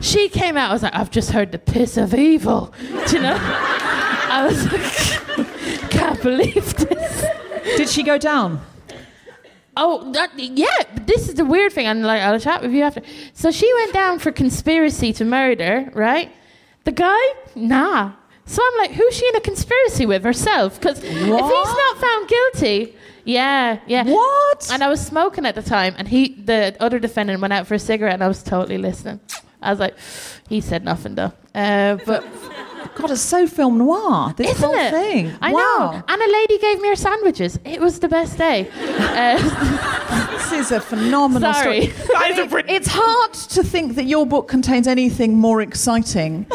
[0.00, 0.70] She came out.
[0.70, 2.72] I was like, I've just heard the piss of evil.
[3.08, 3.36] Do you know?
[3.40, 7.24] I was like, can't believe this.
[7.64, 8.60] Did she go down?
[9.76, 10.66] Oh, that, yeah.
[11.04, 13.02] This is the weird thing, and like I'll chat with you after.
[13.32, 16.30] So she went down for conspiracy to murder, right?
[16.84, 17.20] The guy,
[17.54, 18.12] nah.
[18.46, 20.78] So I'm like, who's she in a conspiracy with herself?
[20.78, 22.94] Because if he's not found guilty,
[23.24, 24.04] yeah, yeah.
[24.04, 24.68] What?
[24.70, 27.74] And I was smoking at the time, and he, the other defendant, went out for
[27.74, 29.18] a cigarette, and I was totally listening.
[29.62, 29.96] I was like,
[30.48, 31.32] he said nothing though.
[31.54, 32.22] Uh, but
[32.94, 34.32] God, it's so film noir.
[34.36, 34.90] This isn't whole it?
[34.90, 35.32] thing.
[35.40, 35.60] I wow.
[35.92, 36.02] know.
[36.08, 37.58] And a lady gave me her sandwiches.
[37.64, 38.70] It was the best day.
[39.14, 39.38] Uh,
[40.32, 41.86] This is a phenomenal Sorry.
[41.88, 42.06] story.
[42.12, 42.72] That is a.
[42.72, 46.46] It's hard to think that your book contains anything more exciting,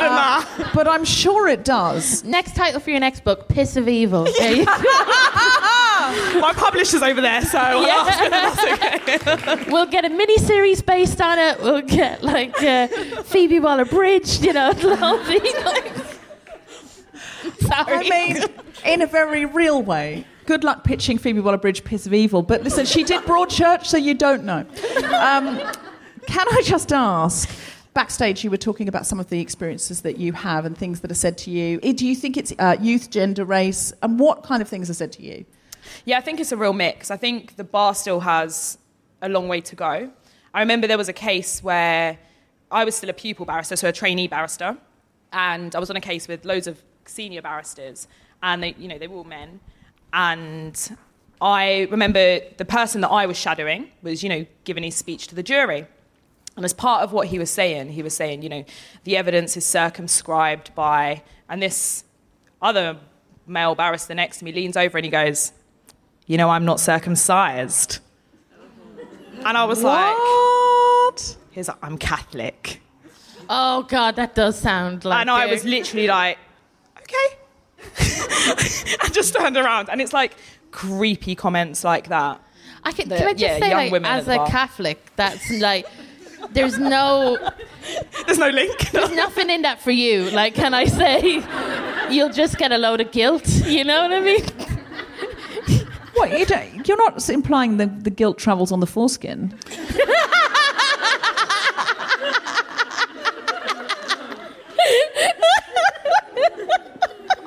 [0.00, 2.22] uh, but I'm sure it does.
[2.24, 4.26] next title for your next book: Piss of Evil.
[6.10, 6.40] There.
[6.40, 9.64] My publisher's over there, so Yeah.
[9.68, 11.60] we'll get a mini series based on it.
[11.62, 12.88] We'll get like uh,
[13.22, 15.92] Phoebe Waller Bridge, you know, it'll all be like.
[17.60, 17.96] Sorry.
[17.96, 18.44] I mean,
[18.84, 20.26] in a very real way.
[20.46, 22.42] Good luck pitching Phoebe Waller-Bridge, Piss of Evil.
[22.42, 24.66] But listen, she did Broadchurch, so you don't know.
[25.06, 25.58] Um,
[26.26, 27.48] can I just ask?
[27.94, 31.10] Backstage, you were talking about some of the experiences that you have and things that
[31.10, 31.78] are said to you.
[31.78, 35.12] Do you think it's uh, youth, gender, race, and what kind of things are said
[35.12, 35.44] to you?
[36.04, 37.10] Yeah, I think it's a real mix.
[37.10, 38.78] I think the bar still has
[39.20, 40.10] a long way to go.
[40.54, 42.18] I remember there was a case where
[42.70, 44.76] I was still a pupil barrister, so a trainee barrister,
[45.32, 48.08] and I was on a case with loads of senior barristers,
[48.42, 49.60] and they, you know, they were all men.
[50.12, 50.96] And
[51.40, 55.34] I remember the person that I was shadowing was, you know, giving his speech to
[55.34, 55.86] the jury.
[56.56, 58.64] And as part of what he was saying, he was saying, you know,
[59.04, 62.04] the evidence is circumscribed by, and this
[62.60, 62.98] other
[63.46, 65.52] male barrister next to me leans over and he goes,
[66.26, 67.98] you know, I'm not circumcised.
[69.44, 71.36] And I was like, What?
[71.50, 72.80] he's like, I'm Catholic.
[73.48, 75.20] Oh God, that does sound like.
[75.20, 76.38] and I was literally like,
[76.98, 77.36] okay.
[79.02, 80.34] I just turned around and it's like
[80.70, 82.40] creepy comments like that.
[82.84, 84.46] I can, the- can I just yeah, say, young like, women as a bar.
[84.48, 85.86] Catholic, that's like,
[86.52, 87.36] there's no,
[88.26, 88.90] There's no link.
[88.90, 90.30] there's nothing in that for you.
[90.30, 91.42] Like, can I say,
[92.14, 93.48] you'll just get a load of guilt.
[93.66, 94.44] You know what I mean?
[96.14, 96.38] What?
[96.38, 99.58] You don't, you're not implying the, the guilt travels on the foreskin.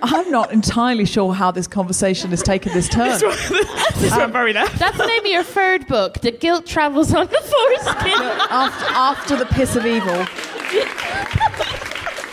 [0.01, 3.19] I'm not entirely sure how this conversation has taken this turn.
[3.19, 4.77] this went um, very left.
[4.79, 6.21] That's the name of your third book.
[6.21, 8.21] The guilt travels on the foreskin.
[8.49, 10.25] after, after the piss of evil.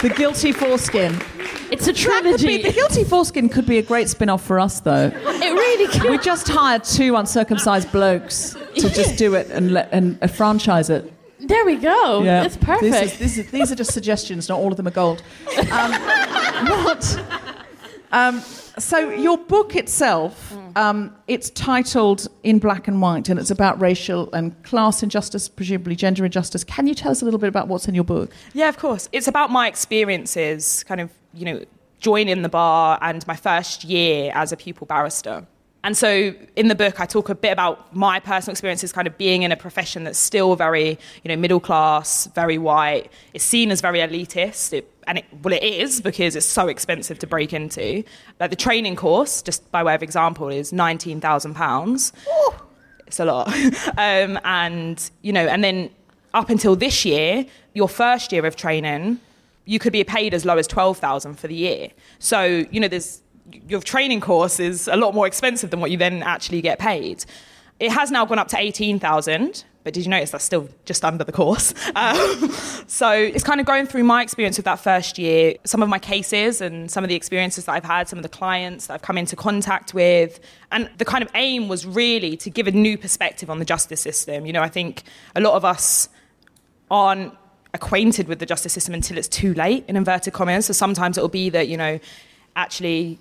[0.03, 1.17] The guilty foreskin.
[1.73, 4.81] It's a That could be, the guilty foreskin could be a great spin-off for us,
[4.81, 5.11] though.
[5.43, 6.11] It really could.
[6.11, 10.91] We just hired two uncircumcised blokes to just do it and let, and uh, franchise
[10.91, 11.13] it.
[11.41, 12.23] There we go.
[12.23, 12.45] Yeah.
[12.45, 12.93] It's perfect.
[12.93, 14.49] This is, this is, these are just suggestions.
[14.49, 15.23] Not all of them are gold.
[15.73, 15.93] Um,
[16.85, 17.25] what?
[18.13, 18.41] Um,
[18.79, 24.33] so your book itself, um, it's titled In Black and White, and it's about racial
[24.33, 26.65] and class injustice, presumably gender injustice.
[26.65, 28.31] Can you tell us a little bit about what's in your book?
[28.53, 29.09] Yeah, of course.
[29.13, 31.65] It's about my experiences, kind of, you know,
[32.01, 35.47] joining the bar and my first year as a pupil barrister.
[35.85, 39.19] And so in the book, I talk a bit about my personal experiences kind of
[39.19, 40.91] being in a profession that's still very,
[41.25, 43.11] you know, middle class, very white.
[43.35, 44.73] It's seen as very elitist.
[44.73, 48.05] It, and it, well, it is because it's so expensive to break into.
[48.39, 52.13] Like the training course, just by way of example, is £19,000.
[53.09, 53.49] It's a lot.
[53.99, 55.91] um, and, you know, and then
[56.33, 59.19] up until this year, your first year of training,
[59.65, 61.91] you could be paid as low as 12,000 for the year.
[62.19, 63.23] So, you know, there's
[63.69, 67.25] your training course is a lot more expensive than what you then actually get paid.
[67.81, 71.25] It has now gone up to 18,000, but did you notice that's still just under
[71.25, 71.75] the course?
[71.95, 72.51] Um,
[72.87, 75.99] so it's kind of going through my experience with that first year, some of my
[75.99, 79.03] cases and some of the experiences that I've had, some of the clients that I've
[79.03, 80.41] come into contact with.
[80.73, 84.01] And the kind of aim was really to give a new perspective on the justice
[84.01, 84.47] system.
[84.47, 85.03] You know, I think
[85.37, 86.09] a lot of us
[86.91, 87.35] aren't
[87.75, 90.67] acquainted with the justice system until it's too late, in inverted commas.
[90.67, 91.99] So sometimes it'll be that, you know,
[92.55, 93.19] actually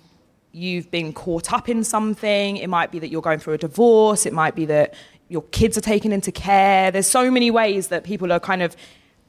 [0.52, 2.58] you've been caught up in something.
[2.58, 4.26] It might be that you're going through a divorce.
[4.26, 4.94] It might be that
[5.28, 6.90] your kids are taken into care.
[6.90, 8.76] There's so many ways that people are kind of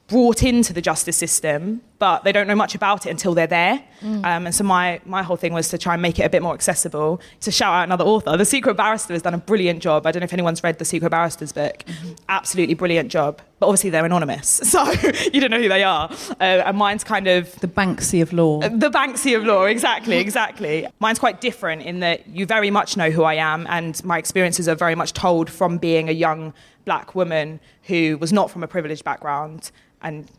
[0.06, 3.82] brought into the justice system, but they don't know much about it until they're there.
[4.02, 4.26] Mm.
[4.26, 6.42] Um, and so my, my whole thing was to try and make it a bit
[6.42, 7.18] more accessible.
[7.40, 10.06] To shout out another author, The Secret Barrister has done a brilliant job.
[10.06, 11.82] I don't know if anyone's read The Secret Barrister's book.
[11.86, 12.12] Mm-hmm.
[12.28, 13.40] Absolutely brilliant job.
[13.58, 14.84] But obviously they're anonymous, so
[15.32, 16.10] you don't know who they are.
[16.38, 17.58] Uh, and mine's kind of...
[17.60, 18.60] The Banksy of law.
[18.60, 20.86] Uh, the Banksy of law, exactly, exactly.
[21.00, 24.68] mine's quite different in that you very much know who I am and my experiences
[24.68, 26.52] are very much told from being a young
[26.84, 29.70] black woman who was not from a privileged background
[30.02, 30.30] and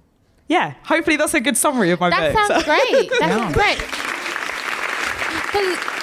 [0.48, 2.36] yeah, hopefully that's a good summary of my that book.
[2.36, 2.72] That sounds so.
[2.72, 3.10] great.
[3.10, 3.38] That yeah.
[3.38, 3.82] sounds great.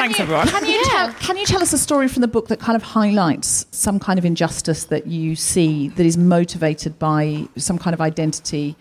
[0.00, 0.48] Thanks, you, everyone.
[0.48, 0.82] Can you, yeah.
[0.82, 3.98] tell, can you tell us a story from the book that kind of highlights some
[3.98, 8.76] kind of injustice that you see that is motivated by some kind of identity?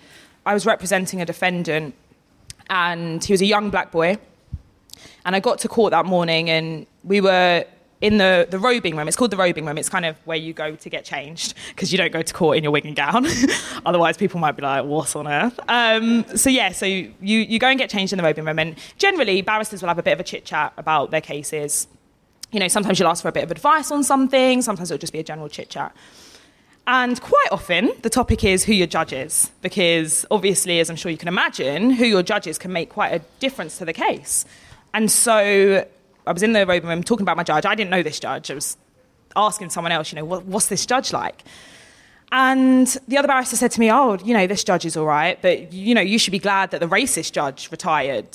[0.45, 1.93] I was representing a defendant,
[2.69, 4.17] and he was a young black boy.
[5.25, 7.65] And I got to court that morning, and we were
[8.01, 9.07] in the, the robing room.
[9.07, 9.77] It's called the robing room.
[9.77, 12.57] It's kind of where you go to get changed because you don't go to court
[12.57, 13.27] in your wig and gown.
[13.85, 15.59] Otherwise, people might be like, what on earth?
[15.67, 18.59] Um, so, yeah, so you, you go and get changed in the robing room.
[18.59, 21.87] And generally, barristers will have a bit of a chit chat about their cases.
[22.51, 25.13] You know, sometimes you'll ask for a bit of advice on something, sometimes it'll just
[25.13, 25.95] be a general chit chat.
[26.87, 31.11] And quite often, the topic is who your judge is, because obviously, as I'm sure
[31.11, 34.45] you can imagine, who your judge is can make quite a difference to the case.
[34.91, 35.85] And so
[36.27, 37.65] I was in the robing room talking about my judge.
[37.65, 38.51] I didn't know this judge.
[38.51, 38.77] I was
[39.35, 41.43] asking someone else, you know, what, what's this judge like?
[42.31, 45.41] And the other barrister said to me, oh, you know, this judge is all right,
[45.41, 48.27] but, you know, you should be glad that the racist judge retired.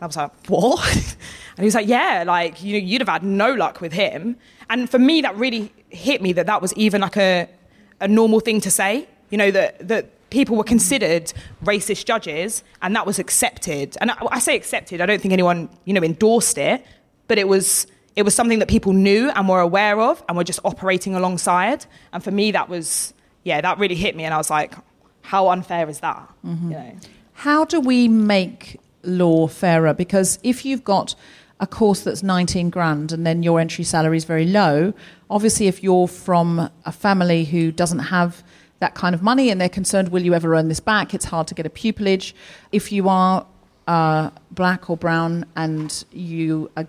[0.00, 0.86] I was like, what?
[1.56, 4.36] and he was like, yeah, like, you know, you'd have had no luck with him.
[4.70, 7.48] And for me, that really hit me that that was even like a,
[8.00, 11.32] a normal thing to say, you know, that, that people were considered
[11.64, 13.96] racist judges, and that was accepted.
[14.00, 15.00] And I, I say accepted.
[15.00, 16.84] I don't think anyone, you know, endorsed it,
[17.28, 20.44] but it was it was something that people knew and were aware of, and were
[20.44, 21.86] just operating alongside.
[22.12, 23.14] And for me, that was
[23.44, 24.74] yeah, that really hit me, and I was like,
[25.22, 26.28] how unfair is that?
[26.44, 26.70] Mm-hmm.
[26.70, 26.96] You know?
[27.32, 29.94] How do we make law fairer?
[29.94, 31.14] Because if you've got
[31.60, 34.92] a course that's 19 grand and then your entry salary is very low,
[35.30, 38.42] obviously, if you're from a family who doesn't have
[38.84, 41.14] that kind of money and they're concerned, will you ever earn this back?
[41.14, 42.34] It's hard to get a pupillage.
[42.70, 43.46] If you are
[43.86, 46.86] uh, black or brown and you are,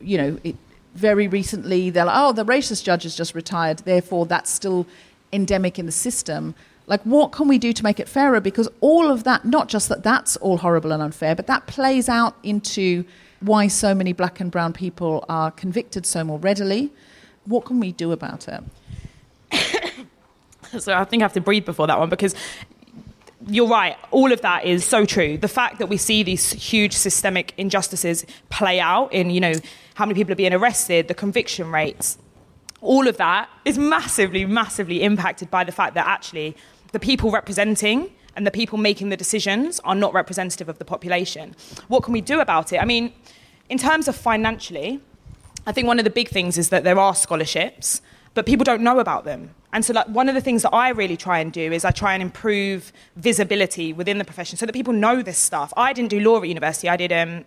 [0.00, 0.54] you know, it,
[0.94, 4.86] very recently they're like, oh, the racist judge has just retired, therefore that's still
[5.32, 6.54] endemic in the system.
[6.86, 8.40] Like, what can we do to make it fairer?
[8.40, 12.08] Because all of that, not just that that's all horrible and unfair, but that plays
[12.08, 13.04] out into
[13.40, 16.92] why so many black and brown people are convicted so more readily.
[17.44, 18.62] What can we do about it?
[20.78, 22.34] so I think I have to breathe before that one because
[23.46, 23.96] you're right.
[24.10, 25.36] All of that is so true.
[25.36, 29.54] The fact that we see these huge systemic injustices play out in, you know,
[29.94, 32.18] how many people are being arrested, the conviction rates,
[32.80, 36.56] all of that is massively, massively impacted by the fact that actually
[36.92, 41.54] the people representing and the people making the decisions are not representative of the population.
[41.88, 42.78] What can we do about it?
[42.78, 43.12] I mean,
[43.68, 45.00] in terms of financially,
[45.66, 48.02] I think one of the big things is that there are scholarships,
[48.34, 49.54] but people don't know about them.
[49.72, 51.90] And so, like, one of the things that I really try and do is I
[51.90, 55.72] try and improve visibility within the profession so that people know this stuff.
[55.76, 57.44] I didn't do law at university, I did um,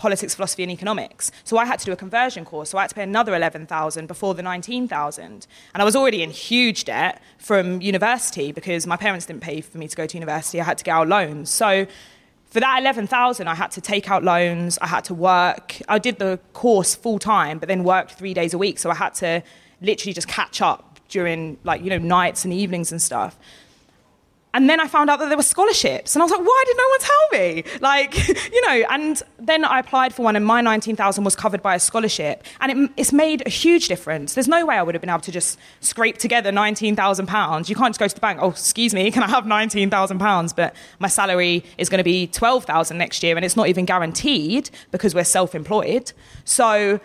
[0.00, 1.30] politics, philosophy, and economics.
[1.44, 2.70] So I had to do a conversion course.
[2.70, 5.24] So I had to pay another 11,000 before the 19,000.
[5.26, 9.76] And I was already in huge debt from university because my parents didn't pay for
[9.76, 10.60] me to go to university.
[10.60, 11.50] I had to get out loans.
[11.50, 11.86] So
[12.50, 15.76] for that 11,000, I had to take out loans, I had to work.
[15.88, 18.78] I did the course full time, but then worked three days a week.
[18.78, 19.42] So I had to
[19.80, 23.38] literally just catch up during like, you know, nights and evenings and stuff.
[24.52, 26.14] And then I found out that there were scholarships.
[26.14, 27.64] And I was like, why did no one tell me?
[27.80, 31.74] Like, you know, and then I applied for one and my 19,000 was covered by
[31.74, 32.44] a scholarship.
[32.60, 34.34] And it, it's made a huge difference.
[34.34, 37.70] There's no way I would have been able to just scrape together 19,000 pounds.
[37.70, 40.52] You can't just go to the bank, oh, excuse me, can I have 19,000 pounds?
[40.52, 44.68] But my salary is going to be 12,000 next year and it's not even guaranteed
[44.90, 46.12] because we're self-employed.
[46.44, 47.00] So,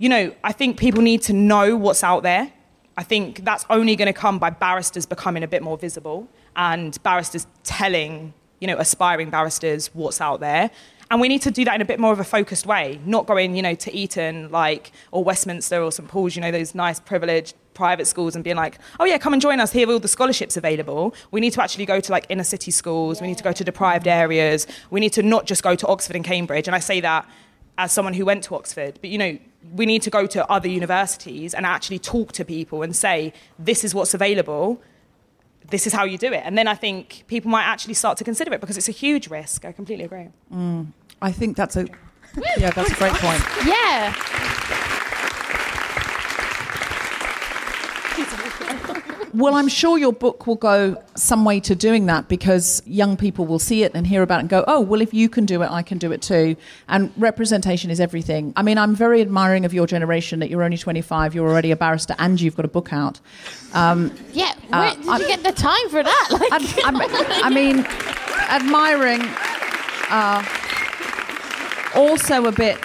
[0.00, 2.50] you know, I think people need to know what's out there.
[2.96, 6.26] I think that's only going to come by barristers becoming a bit more visible
[6.56, 10.70] and barristers telling, you know, aspiring barristers what's out there.
[11.10, 13.26] And we need to do that in a bit more of a focused way, not
[13.26, 16.98] going, you know, to Eton like or Westminster or St Paul's, you know, those nice
[16.98, 19.70] privileged private schools and being like, oh yeah, come and join us.
[19.70, 21.14] Here are all the scholarships available.
[21.30, 23.20] We need to actually go to like inner city schools.
[23.20, 24.66] We need to go to deprived areas.
[24.88, 26.68] We need to not just go to Oxford and Cambridge.
[26.68, 27.28] And I say that
[27.78, 29.38] as someone who went to Oxford, but you know,
[29.74, 33.84] we need to go to other universities and actually talk to people and say, this
[33.84, 34.80] is what's available
[35.70, 36.42] this is how you do it.
[36.44, 39.28] And then I think people might actually start to consider it because it's a huge
[39.28, 39.64] risk.
[39.64, 40.28] I completely agree.
[40.52, 40.88] Mm,
[41.22, 41.86] I think that's a
[42.58, 43.42] yeah, that's a great point.
[43.66, 44.14] Yeah.
[49.32, 53.46] Well, I'm sure your book will go some way to doing that because young people
[53.46, 55.62] will see it and hear about it and go, oh, well, if you can do
[55.62, 56.56] it, I can do it too.
[56.88, 58.52] And representation is everything.
[58.56, 61.76] I mean, I'm very admiring of your generation that you're only 25, you're already a
[61.76, 63.20] barrister, and you've got a book out.
[63.72, 66.28] Um, yeah, where uh, did I'm, you get the time for that?
[66.40, 67.10] Like, I'm, I'm,
[67.44, 67.86] i mean,
[68.48, 69.20] admiring.
[70.10, 70.44] Uh,
[71.94, 72.78] also a bit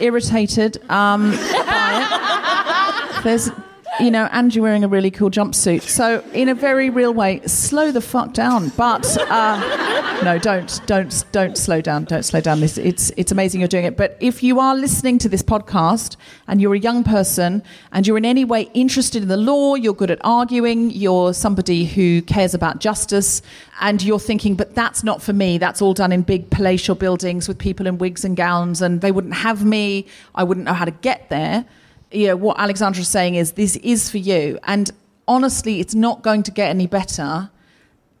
[0.00, 3.24] irritated um, by it.
[3.24, 3.50] There's
[3.98, 5.82] you know, and you're wearing a really cool jumpsuit.
[5.82, 8.68] So, in a very real way, slow the fuck down.
[8.70, 12.04] But uh, no, don't, don't, don't slow down.
[12.04, 12.62] Don't slow down.
[12.62, 13.96] It's, it's, it's amazing you're doing it.
[13.96, 16.16] But if you are listening to this podcast
[16.46, 17.62] and you're a young person
[17.92, 21.84] and you're in any way interested in the law, you're good at arguing, you're somebody
[21.84, 23.42] who cares about justice,
[23.80, 25.58] and you're thinking, but that's not for me.
[25.58, 29.10] That's all done in big palatial buildings with people in wigs and gowns, and they
[29.10, 30.06] wouldn't have me.
[30.34, 31.64] I wouldn't know how to get there
[32.12, 34.58] you know, what Alexandra is saying is this is for you.
[34.64, 34.90] And
[35.28, 37.50] honestly, it's not going to get any better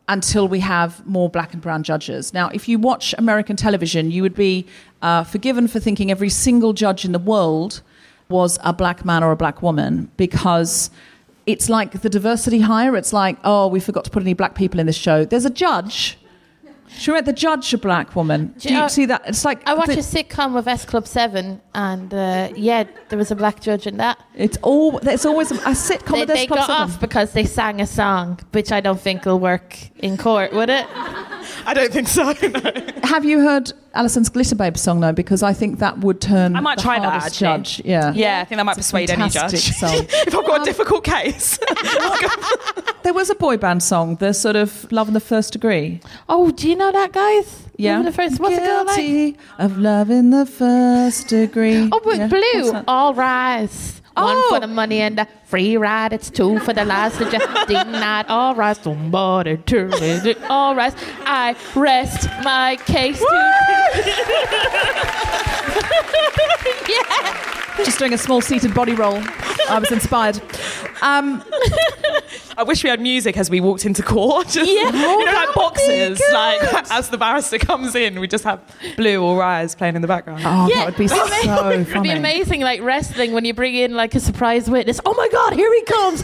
[0.08, 2.34] until we have more black and brown judges.
[2.34, 4.66] Now, if you watch American television, you would be
[5.02, 7.80] uh, forgiven for thinking every single judge in the world
[8.28, 10.90] was a black man or a black woman because
[11.46, 12.96] it's like the diversity hire.
[12.96, 15.24] It's like, oh, we forgot to put any black people in this show.
[15.24, 16.18] There's a judge
[16.96, 18.54] she read The Judge, a black woman.
[18.58, 19.22] Do you, see that?
[19.26, 23.18] It's like I watched the, a sitcom with S Club Seven, and uh, yeah, there
[23.18, 24.22] was a black judge in that.
[24.34, 24.98] It's all.
[24.98, 26.82] It's always a, a sitcom they, of S they Club got 7.
[26.82, 30.70] off because they sang a song, which I don't think will work in court, would
[30.70, 30.86] it?
[31.66, 32.32] I don't think so.
[32.32, 32.72] No.
[33.04, 35.12] Have you heard Alison's Glitter Babe song though?
[35.12, 36.54] Because I think that would turn.
[36.56, 37.24] I might try that.
[37.24, 37.46] Actually.
[37.46, 37.82] Judge.
[37.84, 38.12] Yeah.
[38.14, 39.54] Yeah, I think that might it's persuade any judge.
[39.70, 41.58] if I've got um, a difficult case.
[43.02, 46.00] there was a boy band song, the sort of Love in the First Degree.
[46.28, 47.66] Oh, do you know that, guys?
[47.76, 47.96] Yeah.
[47.96, 48.40] Love in the first.
[48.40, 49.58] What's Guilty it called?
[49.58, 49.70] Like?
[49.72, 51.88] Of love in the first degree.
[51.90, 52.26] Oh, but yeah.
[52.28, 52.82] blue.
[52.86, 53.99] All rise.
[54.22, 54.48] One Oh.
[54.50, 56.12] for the money and the free ride.
[56.12, 57.18] It's two for the last.
[57.68, 58.76] Did not all right.
[58.76, 60.18] Somebody me.
[60.18, 60.94] that All right.
[61.24, 63.22] I rest my case.
[66.88, 67.56] Yeah.
[67.84, 69.22] Just doing a small seated body roll.
[69.68, 70.40] I was inspired.
[71.02, 71.42] Um,
[72.56, 74.48] I wish we had music as we walked into court.
[74.48, 74.86] Just, Yeah.
[74.86, 76.20] you know, like That boxes.
[76.32, 78.60] Like as the barrister comes in, we just have
[78.96, 80.42] Blue or Rise playing in the background.
[80.44, 80.76] oh, Yeah.
[80.80, 81.16] that would be so
[81.72, 85.00] It'd be amazing, like wrestling, when you bring in like a surprise witness.
[85.06, 86.22] Oh my God, here he comes!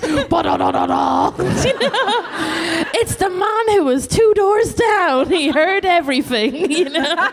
[2.99, 5.31] It's the man who was two doors down.
[5.31, 6.71] He heard everything.
[6.71, 7.31] You know.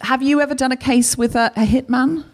[0.00, 2.24] Have you ever done a case with a, a hitman?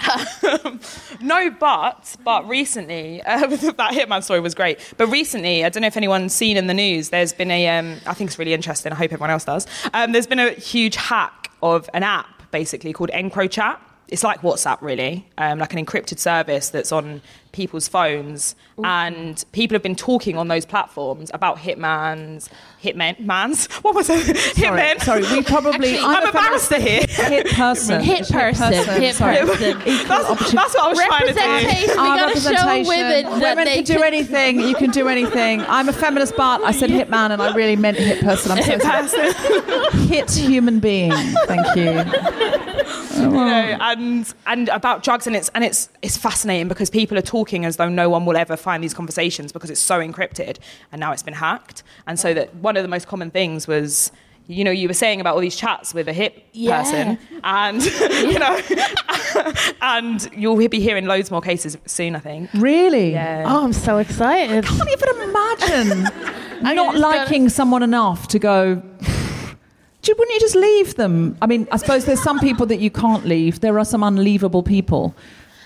[1.20, 4.78] No, but but recently uh, that Hitman story was great.
[4.98, 7.10] But recently, I don't know if anyone's seen in the news.
[7.10, 8.92] There's been a um, I think it's really interesting.
[8.92, 9.66] I hope everyone else does.
[9.94, 13.78] Um, there's been a huge hack of an app basically called EncroChat.
[14.08, 19.74] It's like WhatsApp, really, um, like an encrypted service that's on people's phones, and people
[19.76, 22.48] have been talking on those platforms about hitmans,
[22.82, 23.66] hitmen, mans.
[23.82, 24.36] What was it?
[24.56, 25.00] Hitmen.
[25.00, 25.98] Sorry, we probably.
[25.98, 27.02] I'm, a barrister here.
[27.08, 28.02] Hit person.
[28.02, 28.72] Hit person.
[28.72, 29.38] Hit Sorry.
[29.38, 29.78] person.
[30.08, 31.40] That's, that's what I was trying to do.
[31.40, 31.88] Representation.
[32.02, 32.88] We Our gotta show representation.
[32.88, 34.60] women that Women they can do anything.
[34.60, 35.60] You can do anything.
[35.62, 38.52] I'm a feminist, but I said hitman, and I really meant hit person.
[38.52, 39.02] I'm so Hit sorry.
[39.32, 40.00] person.
[40.08, 41.12] Hit human being.
[41.46, 43.00] Thank you.
[43.22, 47.22] you know, and and about drugs, and it's and it's it's fascinating because people are
[47.22, 50.58] talking as though no one will ever find these conversations because it's so encrypted,
[50.92, 54.12] and now it's been hacked, and so that one of the most common things was.
[54.46, 56.82] You know, you were saying about all these chats with a hip Yeah.
[56.82, 57.82] person, and
[58.30, 58.60] you know,
[59.80, 62.14] and you'll be hearing loads more cases soon.
[62.14, 62.50] I think.
[62.52, 63.12] Really?
[63.12, 63.44] Yeah.
[63.46, 64.66] Oh, I'm so excited.
[64.66, 66.06] I can't even imagine
[66.62, 68.82] I'm not liking someone enough to go.
[70.04, 71.36] "Gee, Wouldn't you just leave them?
[71.42, 73.60] I mean, I suppose there's some people that you can't leave.
[73.60, 75.14] There are some unleavable people.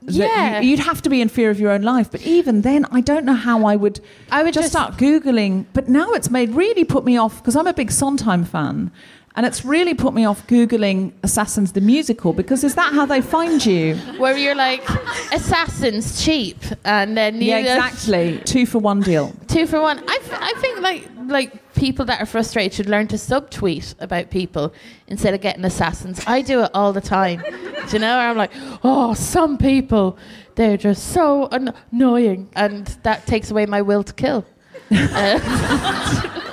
[0.02, 0.60] Yeah.
[0.60, 2.10] you, would have to be in fear of your own life.
[2.10, 4.00] But even then, I don't know how I would.
[4.30, 5.66] I would just, just- start googling.
[5.72, 8.90] But now it's made really put me off because I'm a big Sondheim fan,
[9.34, 13.20] and it's really put me off googling Assassins the musical because is that how they
[13.20, 13.96] find you?
[14.18, 14.88] Where you're like,
[15.32, 18.38] assassins cheap, and then you Yeah, exactly.
[18.44, 19.32] Two for one deal.
[19.48, 19.98] two for one.
[19.98, 24.30] I, f- I think like like people that are frustrated should learn to subtweet about
[24.30, 24.72] people
[25.06, 26.22] instead of getting assassins.
[26.26, 27.42] I do it all the time.
[27.42, 28.18] do you know?
[28.18, 28.50] I'm like,
[28.82, 30.18] oh, some people,
[30.56, 34.44] they're just so an- annoying, and that takes away my will to kill.
[34.90, 35.38] Uh,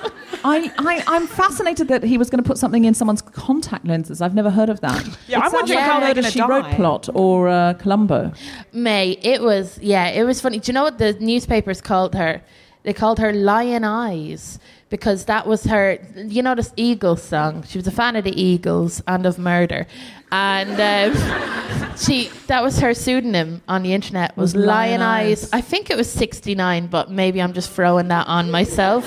[0.47, 4.21] I, I, I'm fascinated that he was going to put something in someone's contact lenses.
[4.21, 5.03] I've never heard of that.
[5.27, 7.73] Yeah, I'm It sounds wondering like how a they're gonna She Wrote plot or uh,
[7.73, 8.31] Columbo.
[8.71, 10.59] May, it was yeah, it was funny.
[10.59, 12.43] Do you know what the newspapers called her?
[12.85, 14.59] They called her Lyin' Eyes
[14.89, 15.97] because that was her.
[16.15, 17.63] You know this Eagles song.
[17.63, 19.87] She was a fan of the Eagles and of murder,
[20.31, 25.43] and um, she that was her pseudonym on the internet was, Was Lion, Lyin' Eyes.
[25.45, 25.49] Eyes.
[25.51, 29.05] I think it was sixty nine, but maybe I'm just throwing that on myself.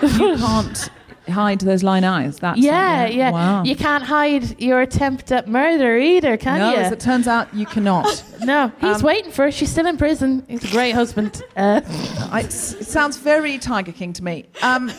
[0.00, 0.90] You can't
[1.30, 2.38] hide those line eyes.
[2.38, 3.30] That's yeah, something- yeah.
[3.30, 3.62] Wow.
[3.64, 6.76] You can't hide your attempt at murder either, can no, you?
[6.76, 8.22] No, as it turns out, you cannot.
[8.44, 9.50] no, he's Um, waiting for her.
[9.50, 10.44] She's still in prison.
[10.48, 11.42] He's a great husband.
[11.56, 11.80] Uh,
[12.30, 14.46] I, it sounds very Tiger King to me.
[14.62, 14.90] Um,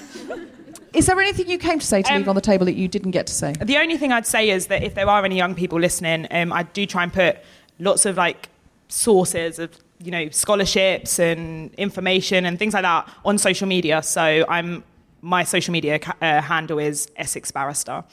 [0.94, 2.88] is there anything you came to say to Um, leave on the table that you
[2.88, 3.54] didn't get to say?
[3.62, 6.52] The only thing I'd say is that if there are any young people listening, um,
[6.52, 7.38] I do try and put
[7.80, 8.50] lots of like
[8.88, 9.70] sources of
[10.02, 14.02] you know scholarships and information and things like that on social media.
[14.02, 14.84] So I'm
[15.22, 18.04] my social media ca- uh, handle is Essex Barrister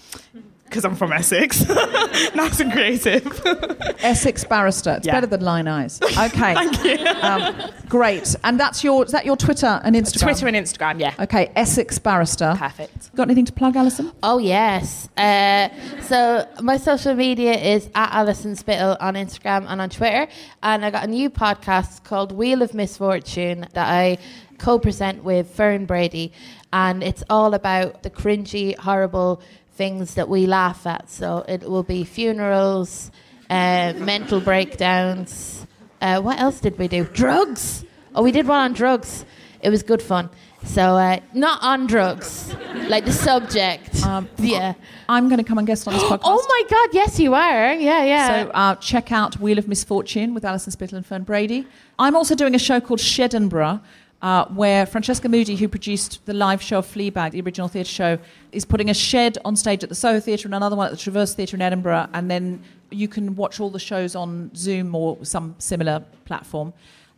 [0.65, 1.65] because I'm from Essex.
[2.35, 3.25] nice and creative.
[4.01, 4.95] Essex Barrister.
[4.97, 5.13] It's Yeah.
[5.13, 6.01] better than line eyes.
[6.03, 6.29] Okay.
[6.55, 7.07] Thank you.
[7.07, 8.35] Um, great.
[8.43, 10.23] And that's your is that your Twitter and Instagram?
[10.23, 11.15] Twitter and Instagram, yeah.
[11.21, 12.55] Okay, Essex Barrister.
[12.59, 13.15] Perfect.
[13.15, 14.11] Got anything to plug, Alison?
[14.25, 15.09] Oh yes.
[15.17, 15.69] Uh,
[16.03, 20.27] so my social media is at Alison Spittle on Instagram and on Twitter,
[20.65, 24.19] and I got a new podcast called Wheel of Misfortune that I
[24.59, 26.33] co-present with Fern Brady,
[26.77, 29.41] and it's all about the cringy, horrible
[29.77, 31.09] things that we laugh at.
[31.09, 33.11] So it will be funerals,
[33.49, 35.66] uh, mental breakdowns.
[36.03, 37.05] Uh, what else did we do?
[37.05, 37.85] Drugs.
[38.14, 39.24] Oh, we did one on drugs.
[39.62, 40.29] It was good fun.
[40.64, 42.55] So uh, not on drugs,
[42.89, 44.05] like the subject.
[44.05, 44.74] Um, yeah.
[45.09, 46.20] I'm going to come and guest on this podcast.
[46.24, 46.89] Oh my God!
[46.93, 47.72] Yes, you are.
[47.74, 48.29] Yeah, yeah.
[48.29, 51.66] So uh, check out Wheel of Misfortune with Alison Spittle and Fern Brady.
[51.99, 53.81] I'm also doing a show called Shedinburgh,
[54.23, 58.19] uh, where Francesca Moody, who produced the live show of Fleabag, the original theatre show,
[58.53, 60.99] is putting a shed on stage at the Soho Theatre and another one at the
[60.99, 65.19] Traverse Theatre in Edinburgh, and then you can watch all the shows on Zoom or
[65.25, 66.73] some similar platform.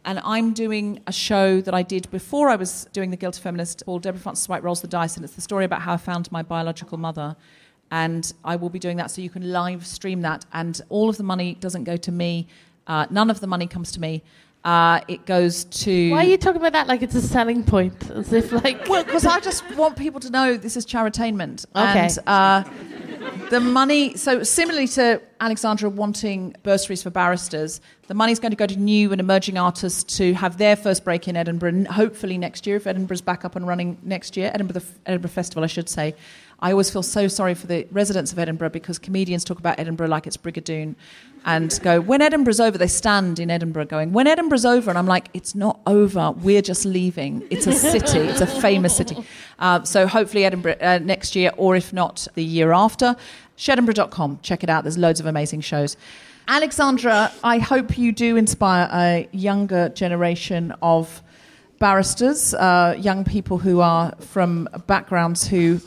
[0.04, 3.84] And I'm doing a show that I did before I was doing The Guilty Feminist
[3.84, 6.32] called Deborah Frances White Rolls the Dice, and it's the story about how I found
[6.32, 7.36] my biological mother.
[7.90, 10.44] And I will be doing that so you can live stream that.
[10.52, 12.46] And all of the money doesn't go to me,
[12.86, 14.22] uh, none of the money comes to me.
[14.64, 16.10] Uh, it goes to.
[16.10, 18.10] Why are you talking about that like it's a selling point?
[18.10, 18.88] As if like.
[18.88, 21.64] Well, because I just want people to know this is charitainment.
[21.74, 22.00] Okay.
[22.00, 22.64] And uh,
[23.50, 28.66] the money, so similarly to Alexandra wanting bursaries for barristers, the money's going to go
[28.66, 32.66] to new and emerging artists to have their first break in Edinburgh, and hopefully next
[32.66, 35.88] year, if Edinburgh's back up and running next year, Edinburgh, the Edinburgh Festival, I should
[35.88, 36.14] say.
[36.60, 40.08] I always feel so sorry for the residents of Edinburgh because comedians talk about Edinburgh
[40.08, 40.96] like it's Brigadoon
[41.48, 45.06] and go, when Edinburgh's over, they stand in Edinburgh going, when Edinburgh's over, and I'm
[45.06, 47.42] like, it's not over, we're just leaving.
[47.48, 49.16] It's a city, it's a famous city.
[49.58, 53.16] Uh, so hopefully Edinburgh uh, next year, or if not, the year after.
[53.56, 55.96] Shedinburgh.com, check it out, there's loads of amazing shows.
[56.48, 61.22] Alexandra, I hope you do inspire a younger generation of
[61.78, 65.80] barristers, uh, young people who are from backgrounds who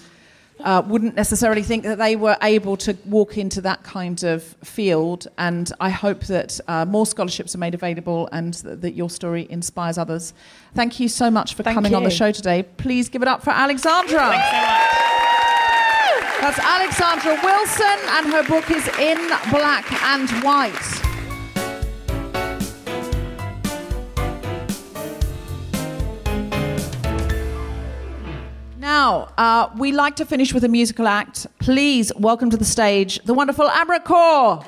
[0.63, 5.27] uh, wouldn't necessarily think that they were able to walk into that kind of field.
[5.37, 9.47] And I hope that uh, more scholarships are made available and th- that your story
[9.49, 10.33] inspires others.
[10.73, 12.63] Thank you so much for Thank coming on the show today.
[12.77, 14.29] Please give it up for Alexandra.
[16.41, 19.17] That's Alexandra Wilson, and her book is In
[19.51, 21.00] Black and White.
[28.97, 31.47] Now, uh, we like to finish with a musical act.
[31.59, 34.67] Please welcome to the stage the wonderful Amrit Kaur.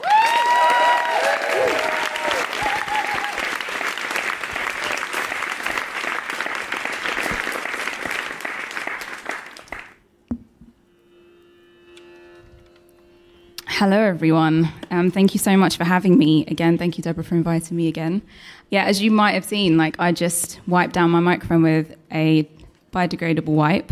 [13.68, 14.70] Hello, everyone.
[14.90, 16.78] Um, thank you so much for having me again.
[16.78, 18.22] Thank you, Deborah, for inviting me again.
[18.70, 22.48] Yeah, as you might have seen, like I just wiped down my microphone with a
[22.94, 23.92] biodegradable wipe,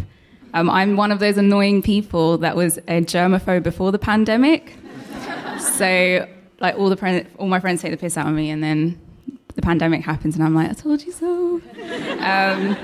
[0.54, 4.74] um, I'm one of those annoying people that was a germaphobe before the pandemic.
[5.60, 6.28] so,
[6.60, 9.00] like all the all my friends take the piss out of me, and then
[9.56, 11.62] the pandemic happens, and I'm like, I told you so.
[12.20, 12.78] Um,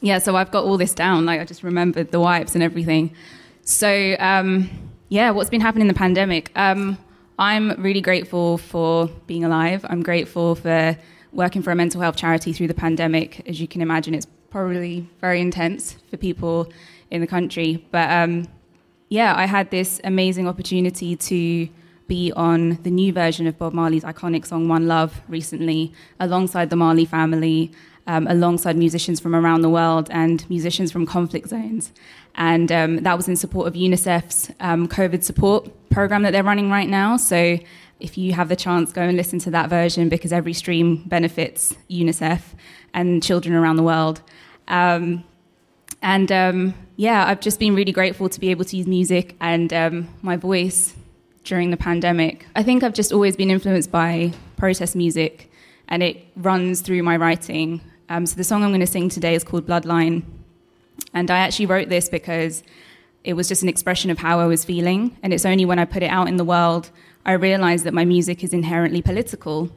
[0.00, 1.24] yeah, so I've got all this down.
[1.24, 3.14] Like I just remembered the wipes and everything.
[3.62, 4.68] So um,
[5.08, 6.50] yeah, what's been happening in the pandemic?
[6.56, 6.98] Um,
[7.38, 9.84] I'm really grateful for being alive.
[9.88, 10.96] I'm grateful for
[11.32, 13.46] working for a mental health charity through the pandemic.
[13.48, 16.70] As you can imagine, it's probably very intense for people
[17.10, 17.84] in the country.
[17.90, 18.46] But um,
[19.08, 21.68] yeah, I had this amazing opportunity to
[22.06, 26.76] be on the new version of Bob Marley's iconic song One Love recently, alongside the
[26.76, 27.72] Marley family
[28.06, 31.92] um, alongside musicians from around the world and musicians from conflict zones.
[32.34, 36.70] And um, that was in support of UNICEF's um, COVID support program that they're running
[36.70, 37.16] right now.
[37.16, 37.58] So
[38.00, 41.76] if you have the chance, go and listen to that version because every stream benefits
[41.88, 42.40] UNICEF
[42.94, 44.22] and children around the world.
[44.68, 45.24] Um,
[46.00, 49.72] and um, yeah, I've just been really grateful to be able to use music and
[49.72, 50.94] um, my voice
[51.44, 52.46] during the pandemic.
[52.56, 55.50] I think I've just always been influenced by protest music
[55.88, 57.80] and it runs through my writing.
[58.08, 60.22] Um, so the song I'm going to sing today is called Bloodline.
[61.14, 62.62] And I actually wrote this because
[63.24, 65.16] it was just an expression of how I was feeling.
[65.22, 66.90] And it's only when I put it out in the world
[67.24, 69.70] I realized that my music is inherently political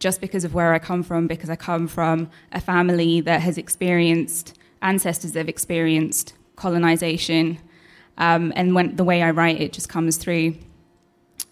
[0.00, 3.56] just because of where I come from, because I come from a family that has
[3.58, 7.58] experienced, ancestors that have experienced colonization.
[8.18, 10.56] Um, and when the way I write it just comes through.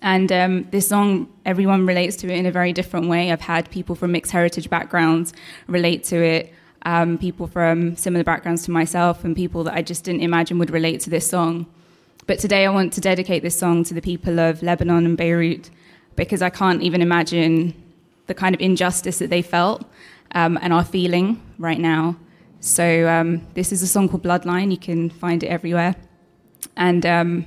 [0.00, 3.30] And um, this song, everyone relates to it in a very different way.
[3.30, 5.32] I've had people from mixed heritage backgrounds
[5.66, 6.52] relate to it,
[6.82, 10.70] um, people from similar backgrounds to myself, and people that I just didn't imagine would
[10.70, 11.66] relate to this song.
[12.26, 15.70] But today I want to dedicate this song to the people of Lebanon and Beirut
[16.14, 17.74] because I can't even imagine
[18.28, 19.84] the kind of injustice that they felt
[20.32, 22.16] um, and are feeling right now.
[22.60, 24.70] So um, this is a song called Bloodline.
[24.70, 25.96] You can find it everywhere.
[26.76, 27.46] And um,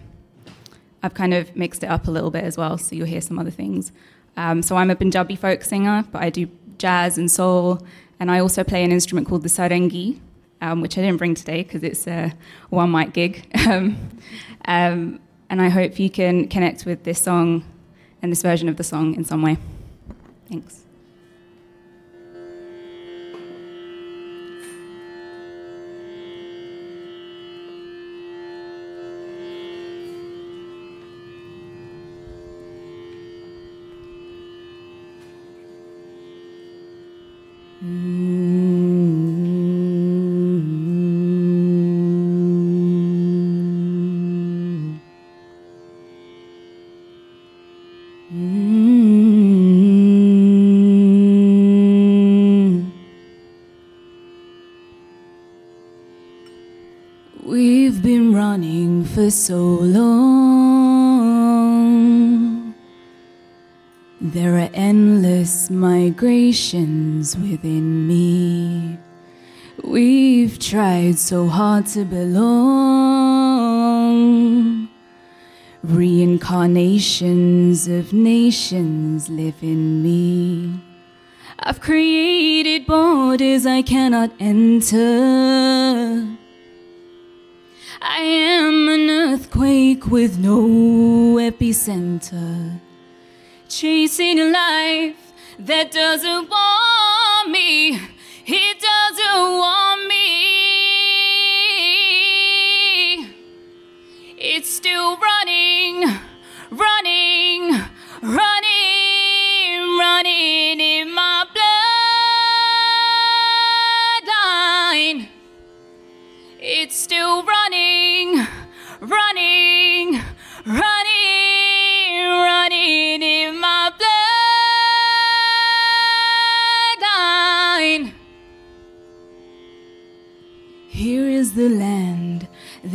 [1.03, 3.39] I've kind of mixed it up a little bit as well, so you'll hear some
[3.39, 3.91] other things.
[4.37, 7.85] Um, so I'm a Punjabi folk singer, but I do jazz and soul,
[8.19, 10.19] and I also play an instrument called the sarangi,
[10.61, 12.33] um, which I didn't bring today because it's a
[12.69, 13.45] one mic gig.
[14.65, 17.65] Um, and I hope you can connect with this song
[18.21, 19.57] and this version of the song in some way.
[20.52, 20.80] Thanks.
[59.31, 61.21] So long.
[64.19, 68.97] There are endless migrations within me.
[69.83, 73.31] We've tried so hard to belong.
[75.83, 80.79] Reincarnations of nations live in me.
[81.57, 86.37] I've created borders I cannot enter.
[88.03, 92.80] I am an earthquake with no epicenter.
[93.69, 97.99] Chasing a life that doesn't want me.
[98.48, 100.22] It doesn't want me.
[104.36, 106.02] It's still running,
[106.72, 107.86] running,
[108.23, 108.60] running,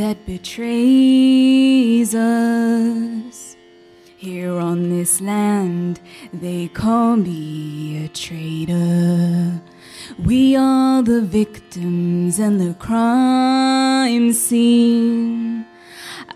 [0.06, 3.56] that betrays us.
[4.16, 5.98] Here on this land,
[6.32, 9.60] they call me a traitor.
[10.16, 15.66] We are the victims and the crime scene.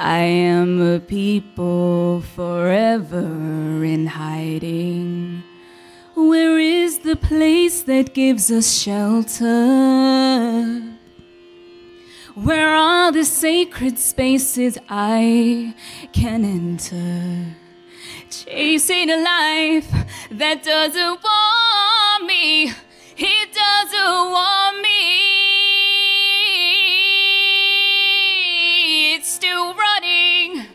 [0.01, 5.45] I am a people forever in hiding.
[6.17, 9.51] Where is the place that gives us shelter?
[12.35, 15.75] Where are the sacred spaces I
[16.13, 17.57] can enter?
[18.31, 19.91] Chasing a life
[20.31, 22.73] that doesn't want me.
[23.17, 24.91] It doesn't want me.
[29.17, 30.67] It's still running,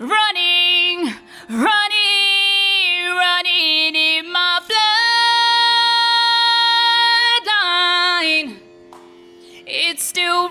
[0.00, 1.14] running,
[1.48, 4.60] running, running in my
[8.26, 8.58] bloodline.
[9.66, 10.50] It's still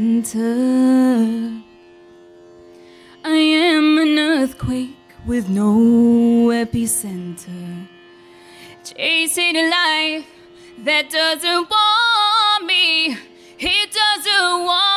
[0.00, 1.62] cannot enter.
[3.24, 4.96] I am an earthquake
[5.26, 7.86] with no epicenter.
[8.84, 10.26] Chasing a life
[10.84, 13.16] that doesn't want me.
[13.58, 14.89] It doesn't want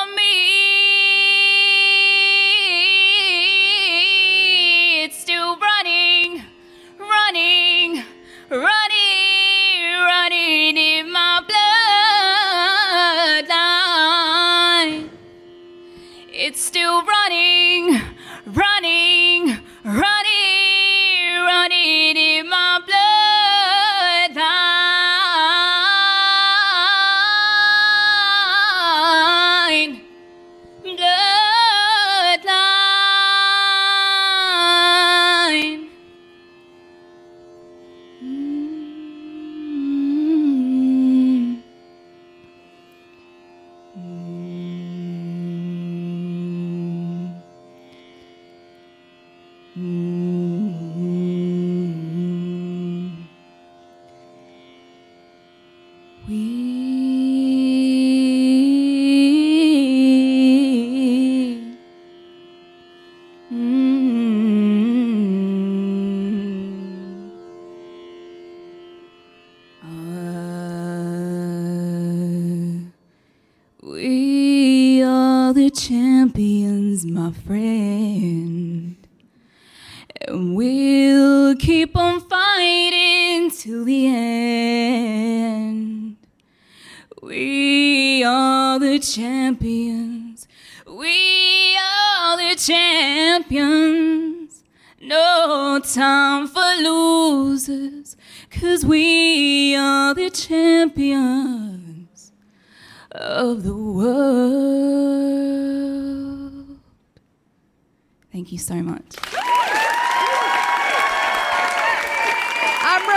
[108.63, 109.15] so much.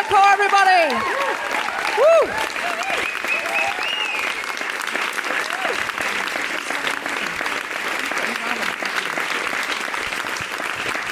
[0.08, 0.94] Kaur, everybody.
[1.98, 2.30] Woo!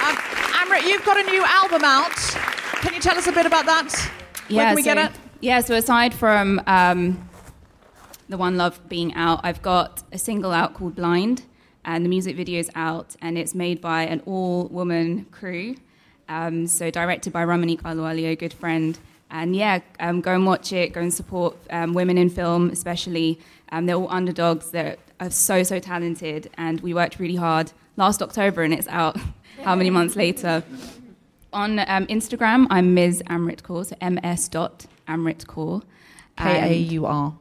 [0.01, 0.17] Um,
[0.55, 2.15] Amrit, you've got a new album out.
[2.83, 3.93] Can you tell us a bit about that?
[4.49, 5.19] Where can we so, get it?
[5.41, 7.29] Yeah, so aside from um,
[8.29, 11.43] the One Love being out, I've got a single out called Blind,
[11.85, 15.77] and the music video is out, and it's made by an all woman crew.
[16.29, 18.99] Um, so directed by Ramanique Ahluwalia, a good friend.
[19.31, 23.39] And yeah, um, go and watch it, go and support um, women in film, especially.
[23.73, 28.23] Um, they're all underdogs that are so, so talented, and we worked really hard last
[28.23, 29.17] October, and it's out
[29.65, 30.63] how many months later.
[31.53, 33.23] On um, Instagram, I'm Ms.
[33.27, 35.83] Amrit Kaur, so ms dot Amrit Kaur.
[36.37, 37.35] K-A-U-R.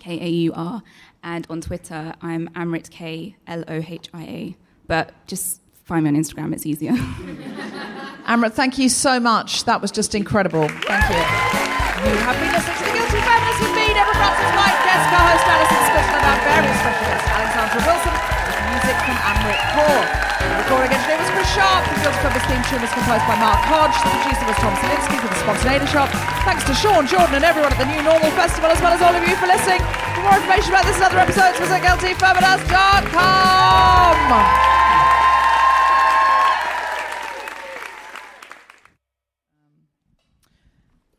[0.00, 0.82] K A U R.
[1.26, 4.56] And on Twitter, I'm Amrit K L O H I A.
[4.86, 6.94] But just find me on Instagram, it's easier.
[8.30, 9.66] Amrit, thank you so much.
[9.66, 10.70] That was just incredible.
[10.86, 11.18] Thank you.
[11.18, 15.46] You have been listening to The Guilty Feminist with me, Deborah Frances White, Jessica co-host
[15.50, 18.14] Alison Scotland, and our various special guest Alexandra Wilson,
[18.46, 20.02] with music from Amrit Kaur.
[20.46, 21.82] The recording engineer was Chris Sharp.
[21.90, 23.98] The Fields Clubber's theme tune was composed by Mark Hodge.
[23.98, 26.06] The producer was Tom Salinsky for the Spontaneity Shop.
[26.46, 29.10] Thanks to Sean, Jordan, and everyone at the New Normal Festival, as well as all
[29.10, 29.82] of you for listening.
[30.26, 34.16] More information about this and other episodes, visit guiltyfeminist.com.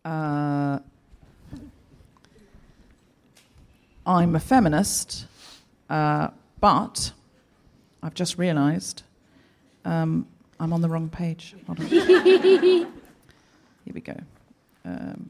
[0.04, 0.80] Uh,
[4.06, 5.26] I'm a feminist,
[5.90, 6.28] uh,
[6.60, 7.14] but
[8.04, 9.04] I've just realised
[9.86, 10.28] um,
[10.60, 11.56] I'm on the wrong page.
[11.78, 12.86] Here
[13.94, 14.18] we go.
[14.84, 15.30] Um,